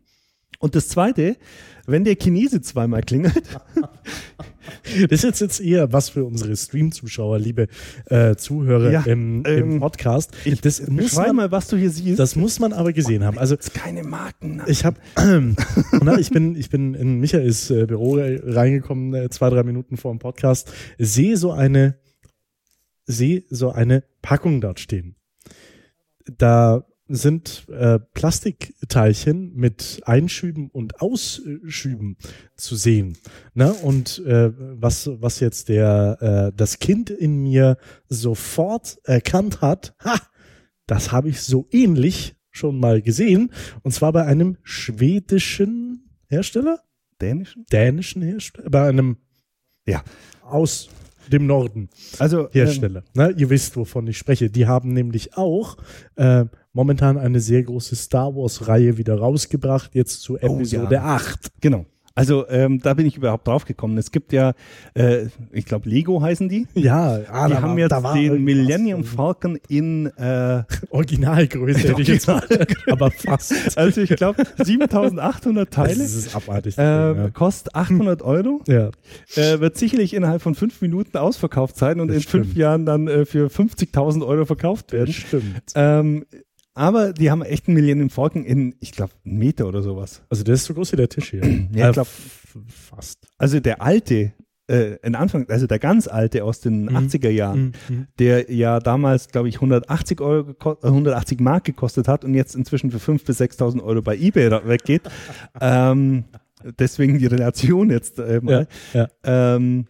Und 0.59 0.75
das 0.75 0.89
Zweite, 0.89 1.37
wenn 1.87 2.05
der 2.05 2.17
Chinese 2.17 2.61
zweimal 2.61 3.03
klingelt, 3.03 3.43
Das 5.09 5.25
ist 5.25 5.41
jetzt, 5.41 5.61
eher 5.61 5.93
was 5.93 6.09
für 6.09 6.25
unsere 6.25 6.57
Stream-Zuschauer, 6.57 7.39
liebe 7.39 7.69
äh, 8.07 8.37
Zuhörer 8.37 8.91
Ja, 8.91 9.03
im, 9.03 9.45
im 9.45 9.73
ähm, 9.73 9.81
Podcast. 9.81 10.33
das, 10.63 10.87
muss 10.89 11.15
man, 11.15 11.37
mal, 11.37 11.51
was 11.51 11.69
du 11.69 11.77
hier 11.77 11.91
siehst. 11.91 12.19
das 12.19 12.37
muss 12.37 12.59
man 12.61 12.73
aber 12.73 12.93
gesehen 12.93 13.25
haben. 13.25 13.39
Also 13.39 13.57
ist 13.57 13.75
keine 13.75 14.03
Marken. 14.03 14.63
ich 14.67 14.85
habe, 14.85 14.99
na, 16.03 16.19
ich 16.19 16.31
bin, 16.31 16.57
ich 16.57 16.71
bin 16.71 16.95
in 16.95 17.21
Michaels 17.21 17.71
äh, 17.71 17.87
Büro 17.87 18.19
reingekommen, 18.19 19.15
äh, 19.15 19.29
zwei, 19.31 19.51
drei 19.51 19.63
Minuten 19.63 19.97
vor 19.97 20.13
dem 20.13 20.19
Podcast, 20.19 20.73
sehe 20.99 21.37
so 21.37 21.53
eine, 21.53 21.97
sehe 23.07 23.45
so 23.51 23.71
eine 23.71 24.05
Packung 24.23 24.61
dort 24.61 24.81
stehen. 24.81 25.17
Da 26.27 26.85
sind 27.12 27.66
äh, 27.68 27.99
Plastikteilchen 27.99 29.53
mit 29.55 30.01
Einschüben 30.05 30.70
und 30.70 31.01
Ausschüben 31.01 32.16
zu 32.57 32.77
sehen. 32.77 33.18
Ne? 33.55 33.73
Und 33.73 34.18
äh, 34.25 34.53
was, 34.57 35.11
was 35.20 35.40
jetzt 35.40 35.68
der, 35.68 36.51
äh, 36.53 36.57
das 36.57 36.79
Kind 36.79 37.11
in 37.11 37.42
mir 37.42 37.79
sofort 38.09 38.99
erkannt 39.05 39.61
hat, 39.61 39.94
ha, 40.05 40.16
das 40.87 41.12
habe 41.12 41.29
ich 41.29 41.42
so 41.42 41.66
ähnlich 41.70 42.37
schon 42.51 42.79
mal 42.79 43.03
gesehen. 43.03 43.53
Und 43.83 43.92
zwar 43.92 44.12
bei 44.12 44.25
einem 44.25 44.57
schwedischen 44.62 46.11
Hersteller, 46.29 46.81
Dänischen? 47.20 47.66
dänischen 47.73 48.23
Hersteller, 48.23 48.70
bei 48.70 48.88
einem 48.88 49.18
Ja. 49.87 50.03
aus 50.42 50.88
dem 51.33 51.47
Norden. 51.47 51.88
Also, 52.19 52.43
ähm, 52.43 52.49
Hersteller. 52.53 53.03
Ne, 53.14 53.35
ihr 53.37 53.51
wisst, 53.51 53.77
wovon 53.77 54.07
ich 54.07 54.19
spreche. 54.19 54.51
Die 54.51 54.66
haben 54.66 54.93
nämlich 54.93 55.37
auch 55.37 55.77
äh, 56.16 56.45
momentan 56.73 57.19
eine 57.19 57.40
sehr 57.40 57.62
große 57.62 57.97
Star 57.97 58.35
Wars-Reihe 58.35 58.99
wieder 58.99 59.19
rausgebracht, 59.19 59.95
jetzt 59.95 60.23
zu 60.23 60.35
Oh, 60.35 60.57
Episode 60.57 60.95
ja. 60.95 61.03
8. 61.05 61.53
Genau. 61.61 61.87
Also 62.21 62.49
ähm, 62.49 62.81
da 62.81 62.95
bin 62.95 63.07
ich 63.07 63.17
überhaupt 63.17 63.47
drauf 63.49 63.65
gekommen. 63.65 63.97
Es 63.99 64.13
gibt 64.13 64.33
ja, 64.33 64.53
äh, 64.95 65.27
ich 65.53 65.65
glaube 65.65 65.89
Lego 65.89 66.21
heißen 66.23 66.49
die. 66.49 66.67
Ja, 66.75 67.21
ah, 67.31 67.49
die 67.49 67.55
haben 67.55 67.71
war- 67.73 67.79
jetzt 67.79 67.91
da 67.93 68.03
war 68.03 68.15
den. 68.15 68.45
Millennium 68.45 69.05
Falcon 69.05 69.59
in, 69.69 70.07
äh, 70.17 70.63
Originalgröße 70.91 71.89
hätte 71.89 72.03
ich 72.03 72.09
jetzt 72.09 72.27
mal, 72.27 72.43
aber 72.91 73.11
fast. 73.11 73.77
also 73.79 74.01
ich 74.01 74.11
glaube 74.17 74.45
7800 74.63 75.71
Teile, 75.73 75.89
Das 75.99 76.15
ist 76.15 76.35
abartig. 76.35 76.79
äh, 76.79 77.31
kostet 77.33 77.75
800 77.75 78.23
Euro, 78.23 78.61
ja. 78.67 78.91
äh, 79.37 79.61
wird 79.61 79.77
sicherlich 79.79 80.15
innerhalb 80.15 80.43
von 80.43 80.55
fünf 80.55 80.81
Minuten 80.81 81.17
ausverkauft 81.17 81.77
sein 81.77 82.01
und 82.01 82.09
Das 82.09 82.17
in 82.19 82.23
fünf 82.23 82.47
stimmt. 82.47 82.59
Jahren 82.59 82.87
dann 82.87 83.09
äh, 83.09 83.25
für 83.25 83.49
50.000 83.49 84.27
Euro 84.27 84.45
verkauft 84.45 84.93
ja, 84.93 84.99
werden. 85.01 85.13
stimmt. 85.15 85.63
Ähm, 85.75 86.25
aber 86.75 87.13
die 87.13 87.31
haben 87.31 87.43
echt 87.43 87.67
einen 87.69 87.75
Millennium 87.77 88.11
Falcon 88.11 88.45
in, 88.45 88.75
ich 88.81 88.93
glaube, 88.93 89.13
einen 89.25 89.39
Meter 89.39 89.67
oder 89.67 89.83
sowas. 89.83 90.23
Also 90.29 90.45
der 90.45 90.55
ist 90.55 90.65
so 90.65 90.75
groß 90.75 90.93
wie 90.93 90.97
der 90.97 91.09
Tisch 91.09 91.31
hier. 91.31 91.43
Ja, 91.75 91.87
Äh, 91.87 91.89
ich 91.91 91.95
glaub- 91.95 92.07
f- 92.07 92.59
fast. 92.69 93.19
Also 93.39 93.61
der 93.61 93.83
alte 93.83 94.33
äh, 94.69 94.97
in 95.03 95.17
Anfang, 95.17 95.49
also 95.49 95.67
der 95.67 95.81
ganz 95.81 96.07
alte 96.07 96.45
aus 96.45 96.61
den 96.61 96.85
Mhm. 96.85 96.97
80er 96.97 97.29
Jahren, 97.31 97.73
Mhm. 97.89 98.07
der 98.21 98.53
ja 98.53 98.79
damals, 98.79 99.29
glaube 99.29 99.49
ich, 99.49 99.57
180 99.57 100.21
Euro, 100.21 100.51
geko- 100.53 100.79
äh, 100.85 100.89
180 100.89 101.41
Mark 101.41 101.65
gekostet 101.65 102.07
hat 102.07 102.25
und 102.25 102.35
jetzt 102.35 102.55
inzwischen 102.55 102.91
für 102.93 102.99
5.000 102.99 103.25
bis 103.27 103.41
6.000 103.41 103.83
Euro 103.83 104.01
bei 104.03 104.17
eBay 104.17 104.49
weggeht. 104.69 105.03
ähm, 105.61 106.25
deswegen 106.79 107.19
die 107.19 107.27
Relation 107.27 107.91
jetzt 107.91 108.19
äh, 108.21 108.41
mal. 108.43 108.69
Ja, 108.95 109.09
Ähm, 109.25 109.87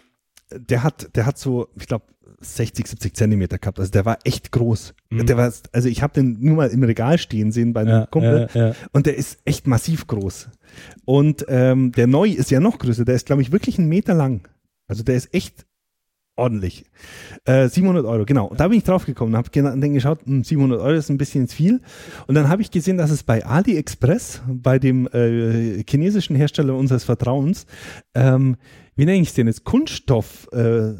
der 0.52 0.82
hat, 0.82 1.14
der 1.14 1.26
hat 1.26 1.36
so, 1.38 1.68
ich 1.78 1.86
glaube, 1.86 2.06
60, 2.40 2.86
70 2.86 3.16
Zentimeter 3.16 3.58
gehabt. 3.58 3.78
Also 3.78 3.90
der 3.90 4.04
war 4.04 4.18
echt 4.24 4.50
groß. 4.50 4.94
Mhm. 5.10 5.26
Der 5.26 5.36
war, 5.36 5.52
also 5.72 5.88
ich 5.88 6.02
habe 6.02 6.14
den 6.14 6.38
nur 6.40 6.56
mal 6.56 6.68
im 6.68 6.82
Regal 6.82 7.18
stehen 7.18 7.52
sehen 7.52 7.72
bei 7.72 7.82
einem 7.82 7.90
ja, 7.90 8.06
Kumpel 8.06 8.48
ja, 8.54 8.68
ja. 8.68 8.74
und 8.92 9.06
der 9.06 9.16
ist 9.16 9.38
echt 9.44 9.66
massiv 9.66 10.06
groß. 10.06 10.48
Und 11.04 11.44
ähm, 11.48 11.92
der 11.92 12.06
neu 12.06 12.28
ist 12.28 12.50
ja 12.50 12.60
noch 12.60 12.78
größer. 12.78 13.04
Der 13.04 13.14
ist, 13.14 13.26
glaube 13.26 13.42
ich, 13.42 13.52
wirklich 13.52 13.78
einen 13.78 13.88
Meter 13.88 14.14
lang. 14.14 14.48
Also 14.86 15.02
der 15.02 15.16
ist 15.16 15.34
echt 15.34 15.66
ordentlich. 16.36 16.86
Äh, 17.44 17.68
700 17.68 18.06
Euro, 18.06 18.24
genau. 18.24 18.46
Und 18.46 18.58
da 18.58 18.68
bin 18.68 18.78
ich 18.78 18.84
drauf 18.84 19.04
gekommen, 19.04 19.36
habe 19.36 19.50
dann 19.50 19.92
geschaut, 19.92 20.20
hm, 20.24 20.42
700 20.42 20.80
Euro 20.80 20.96
ist 20.96 21.10
ein 21.10 21.18
bisschen 21.18 21.46
zu 21.46 21.56
viel. 21.56 21.80
Und 22.26 22.34
dann 22.34 22.48
habe 22.48 22.62
ich 22.62 22.70
gesehen, 22.70 22.96
dass 22.96 23.10
es 23.10 23.22
bei 23.22 23.44
AliExpress, 23.44 24.42
bei 24.48 24.78
dem 24.78 25.06
äh, 25.08 25.84
chinesischen 25.88 26.34
Hersteller 26.34 26.74
unseres 26.74 27.04
Vertrauens, 27.04 27.66
ähm, 28.14 28.56
wie 28.96 29.04
nenne 29.04 29.20
ich 29.20 29.28
es 29.28 29.34
denn 29.34 29.46
jetzt, 29.46 29.64
Kunststoff 29.64 30.48
äh, 30.52 30.94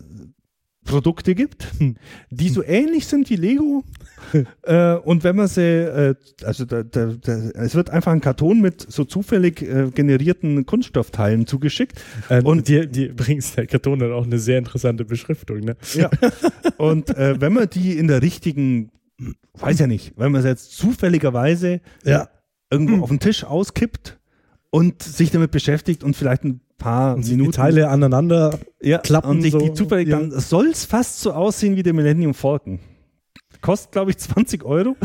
Produkte 0.85 1.35
gibt, 1.35 1.69
die 2.31 2.49
so 2.49 2.62
ähnlich 2.64 3.07
sind 3.07 3.29
wie 3.31 3.37
Lego. 3.37 3.85
äh, 4.62 4.95
und 4.95 5.25
wenn 5.25 5.37
man 5.37 5.47
sie, 5.49 5.62
äh, 5.62 6.14
also 6.45 6.64
da, 6.64 6.83
da, 6.83 7.07
da, 7.21 7.33
es 7.55 7.75
wird 7.75 7.90
einfach 7.90 8.12
ein 8.12 8.21
Karton 8.21 8.61
mit 8.61 8.87
so 8.90 9.05
zufällig 9.05 9.62
äh, 9.62 9.90
generierten 9.95 10.64
Kunststoffteilen 10.66 11.47
zugeschickt. 11.47 12.01
Äh, 12.29 12.43
Und- 12.43 12.69
die, 12.69 12.87
die 12.87 13.07
übrigens, 13.07 13.55
der 13.55 13.66
Karton 13.66 14.01
hat 14.03 14.11
auch 14.11 14.25
eine 14.25 14.38
sehr 14.38 14.59
interessante 14.59 15.05
Beschriftung. 15.05 15.61
Ne? 15.61 15.77
Ja. 15.95 16.11
Und 16.79 17.11
äh, 17.16 17.40
wenn 17.40 17.53
man 17.53 17.69
die 17.69 17.99
in 17.99 18.09
der 18.09 18.23
richtigen, 18.23 18.90
weiß 19.55 19.79
ja 19.81 19.87
nicht, 19.87 20.14
wenn 20.16 20.33
man 20.33 20.43
sie 20.43 20.49
jetzt 20.49 20.77
zufälligerweise 20.77 21.81
Ja. 22.05 22.29
irgendwo 22.71 23.03
auf 23.03 23.11
den 23.11 23.21
Tisch 23.21 23.45
auskippt 23.45 24.19
und 24.71 25.03
sich 25.03 25.31
damit 25.31 25.51
beschäftigt 25.51 26.05
und 26.05 26.16
vielleicht 26.16 26.45
ein 26.45 26.61
paar 26.81 27.14
Und 27.14 27.29
Minuten 27.29 27.53
die 27.53 27.57
Teile 27.57 27.88
aneinander 27.88 28.59
ja, 28.83 28.99
klappen 28.99 29.31
und 29.31 29.43
sich 29.43 29.55
die 29.55 29.69
so, 29.69 29.73
zufällig 29.75 30.09
ja. 30.09 30.19
dann 30.19 30.33
soll 30.33 30.66
es 30.66 30.85
fast 30.85 31.21
so 31.21 31.33
aussehen 31.33 31.77
wie 31.77 31.85
der 31.85 31.93
Millennium 31.95 32.35
Falcon. 32.35 32.81
Kostet, 33.61 33.93
glaube 33.93 34.11
ich, 34.11 34.19
20 34.19 34.64
Euro. 34.64 34.97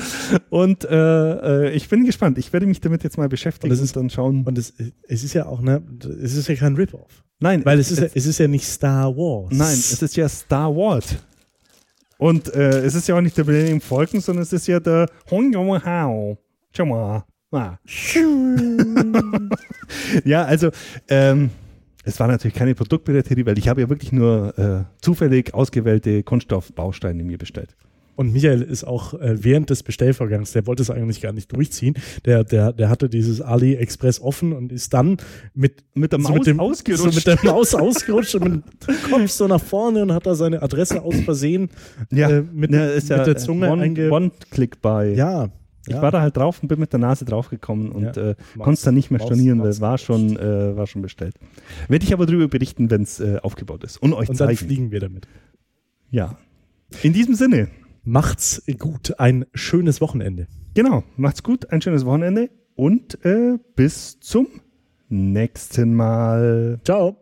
Und 0.50 0.86
äh, 0.86 1.68
äh, 1.68 1.72
ich 1.72 1.90
bin 1.90 2.06
gespannt. 2.06 2.38
Ich 2.38 2.54
werde 2.54 2.66
mich 2.66 2.80
damit 2.80 3.04
jetzt 3.04 3.18
mal 3.18 3.28
beschäftigen 3.30 3.70
Und 3.72 3.78
und, 3.78 3.84
es 3.84 3.90
ist- 3.90 3.96
dann 3.98 4.10
schauen. 4.10 4.44
Und 4.46 4.58
es, 4.58 4.74
es 5.08 5.24
ist 5.24 5.34
ja 5.34 5.46
auch, 5.46 5.62
ne, 5.62 5.84
es 6.24 6.36
ist 6.36 6.48
ja 6.48 6.56
kein 6.56 6.76
Rip-Off. 6.76 7.24
nein, 7.40 7.66
Weil 7.66 7.80
es 7.80 7.92
ist, 7.92 8.00
ja, 8.00 8.08
es 8.14 8.26
ist 8.26 8.38
ja 8.40 8.48
nicht 8.48 8.66
Star 8.66 9.16
Wars. 9.16 9.50
Nein, 9.52 9.74
es 9.74 10.02
ist 10.02 10.16
ja 10.16 10.28
Star 10.30 10.74
Wars. 10.74 11.18
Und 12.18 12.54
äh, 12.54 12.80
es 12.86 12.96
ist 12.96 13.10
ja 13.10 13.16
auch 13.18 13.22
nicht 13.22 13.38
der 13.38 13.44
Millennium 13.44 13.82
Falcon, 13.82 14.22
sondern 14.22 14.44
es 14.44 14.54
ist 14.54 14.68
ja 14.68 14.80
der 14.80 15.10
Hong 15.30 15.52
Yong 15.52 15.84
Hao. 15.84 16.38
Schau 16.72 16.86
mal. 16.86 17.26
Ah. 17.52 17.78
ja, 20.24 20.44
also 20.46 20.70
ähm, 21.10 21.50
es 22.06 22.20
war 22.20 22.28
natürlich 22.28 22.56
keine 22.56 22.76
Produktpiraterie, 22.76 23.46
weil 23.46 23.58
ich 23.58 23.68
habe 23.68 23.82
ja 23.82 23.90
wirklich 23.90 24.12
nur 24.12 24.58
äh, 24.58 24.84
zufällig 25.02 25.54
ausgewählte 25.54 26.24
Kunststoffbausteine 26.24 27.24
mir 27.24 27.38
bestellt. 27.38 27.76
Und 28.16 28.32
Michael 28.32 28.62
ist 28.62 28.86
auch 28.86 29.14
äh, 29.16 29.44
während 29.44 29.70
des 29.70 29.84
Bestellvorgangs, 29.84 30.54
der 30.54 30.66
wollte 30.68 30.84
es 30.84 30.90
eigentlich 30.90 31.20
gar 31.20 31.34
nicht 31.34 31.52
durchziehen. 31.54 31.96
Der, 32.24 32.46
der, 32.46 32.72
der 32.72 32.90
hatte 32.90 33.10
dieses 33.10 33.42
AliExpress 33.42 34.22
offen 34.22 34.54
und 34.54 34.72
ist 34.72 34.94
dann 34.94 35.18
mit, 35.54 35.84
Mit 35.96 36.14
der 36.14 36.22
so 36.22 36.30
Maus 36.30 36.38
mit 36.38 36.48
dem, 36.48 36.60
ausgerutscht. 36.62 37.04
So 37.04 37.12
mit 37.12 37.28
der 37.28 37.40
Maus 37.44 37.76
ausgerutscht 37.76 38.36
und 38.36 38.44
mit 38.44 38.64
dem 38.88 39.12
Kopf 39.12 39.30
so 39.30 39.48
nach 39.48 39.62
vorne 39.62 40.04
und 40.04 40.14
hat 40.14 40.26
da 40.26 40.36
seine 40.36 40.62
Adresse 40.62 41.02
aus 41.02 41.20
Versehen 41.22 41.70
äh, 42.12 42.42
mit, 42.42 42.72
ja, 42.72 42.86
ist 42.86 43.10
ja 43.10 43.18
mit 43.18 43.28
der 43.28 43.38
Zunge 43.38 43.70
One, 43.70 43.84
einge... 43.84 44.10
One-Click 44.10 44.82
bei. 44.82 45.10
Ja. 45.88 45.92
Ich 45.92 45.96
ja. 45.96 46.02
war 46.02 46.12
da 46.12 46.22
halt 46.22 46.36
drauf 46.38 46.62
und 46.62 46.68
bin 46.68 46.80
mit 46.80 46.92
der 46.94 47.00
Nase 47.00 47.26
draufgekommen 47.26 47.92
und 47.92 48.16
Ja. 48.16 48.30
äh, 48.32 48.36
konnte 48.58 48.74
es 48.74 48.82
dann 48.82 48.96
nicht 48.96 49.12
mehr 49.12 49.20
Maus- 49.20 49.28
stornieren, 49.28 49.60
weil 49.62 49.70
es 49.70 49.82
war 49.82 49.98
schon, 49.98 50.38
äh, 50.38 50.76
war 50.76 50.88
schon 50.88 51.02
bestellt. 51.02 51.36
Werde 51.88 52.06
ich 52.06 52.14
aber 52.14 52.26
darüber 52.26 52.48
berichten, 52.48 52.90
wenn 52.92 53.04
es 53.04 53.20
äh, 53.20 53.38
aufgebaut 53.42 53.84
ist 53.84 53.98
und 53.98 54.14
euch 54.14 54.30
Und 54.30 54.40
dann 54.40 54.48
zeigen. 54.50 54.58
fliegen 54.58 54.92
wir 54.92 55.00
damit. 55.00 55.28
Ja. 56.12 56.38
In 57.04 57.14
diesem 57.14 57.36
Sinne, 57.36 57.70
Macht's 58.08 58.62
gut. 58.78 59.20
Ein 59.20 59.46
schönes 59.56 60.00
Wochenende. 60.00 60.46
genau, 60.76 61.04
macht's 61.18 61.42
gut, 61.42 61.72
ein 61.72 61.82
schönes 61.82 62.06
Wochenende 62.06 62.52
und 62.76 63.18
äh, 63.26 63.58
bis 63.76 64.20
zum 64.20 64.48
nächsten 65.10 65.96
Mal. 65.96 66.80
Ciao. 66.84 67.18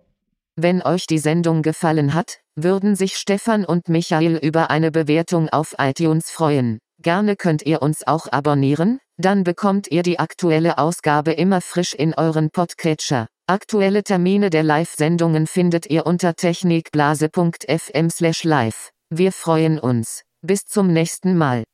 Wenn 0.57 0.81
euch 0.81 1.07
die 1.07 1.19
Sendung 1.19 1.61
gefallen 1.61 2.13
hat, 2.13 2.39
würden 2.55 2.95
sich 2.95 3.15
Stefan 3.15 3.63
und 3.65 3.87
Michael 3.87 4.35
über 4.37 4.69
eine 4.69 4.91
Bewertung 4.91 5.47
auf 5.49 5.73
iTunes 5.79 6.29
freuen. 6.29 6.79
Gerne 7.03 7.35
könnt 7.35 7.65
ihr 7.65 7.81
uns 7.81 8.07
auch 8.07 8.31
abonnieren, 8.31 9.01
dann 9.17 9.43
bekommt 9.43 9.91
ihr 9.91 10.03
die 10.03 10.19
aktuelle 10.19 10.77
Ausgabe 10.77 11.33
immer 11.33 11.59
frisch 11.59 11.93
in 11.93 12.13
euren 12.13 12.49
Podcatcher. 12.49 13.27
Aktuelle 13.45 14.03
Termine 14.03 14.49
der 14.49 14.63
Live-Sendungen 14.63 15.45
findet 15.45 15.87
ihr 15.87 16.05
unter 16.05 16.33
technikblase.fm/live. 16.33 18.91
Wir 19.09 19.33
freuen 19.33 19.79
uns. 19.79 20.21
Bis 20.41 20.63
zum 20.63 20.93
nächsten 20.93 21.37
Mal. 21.37 21.65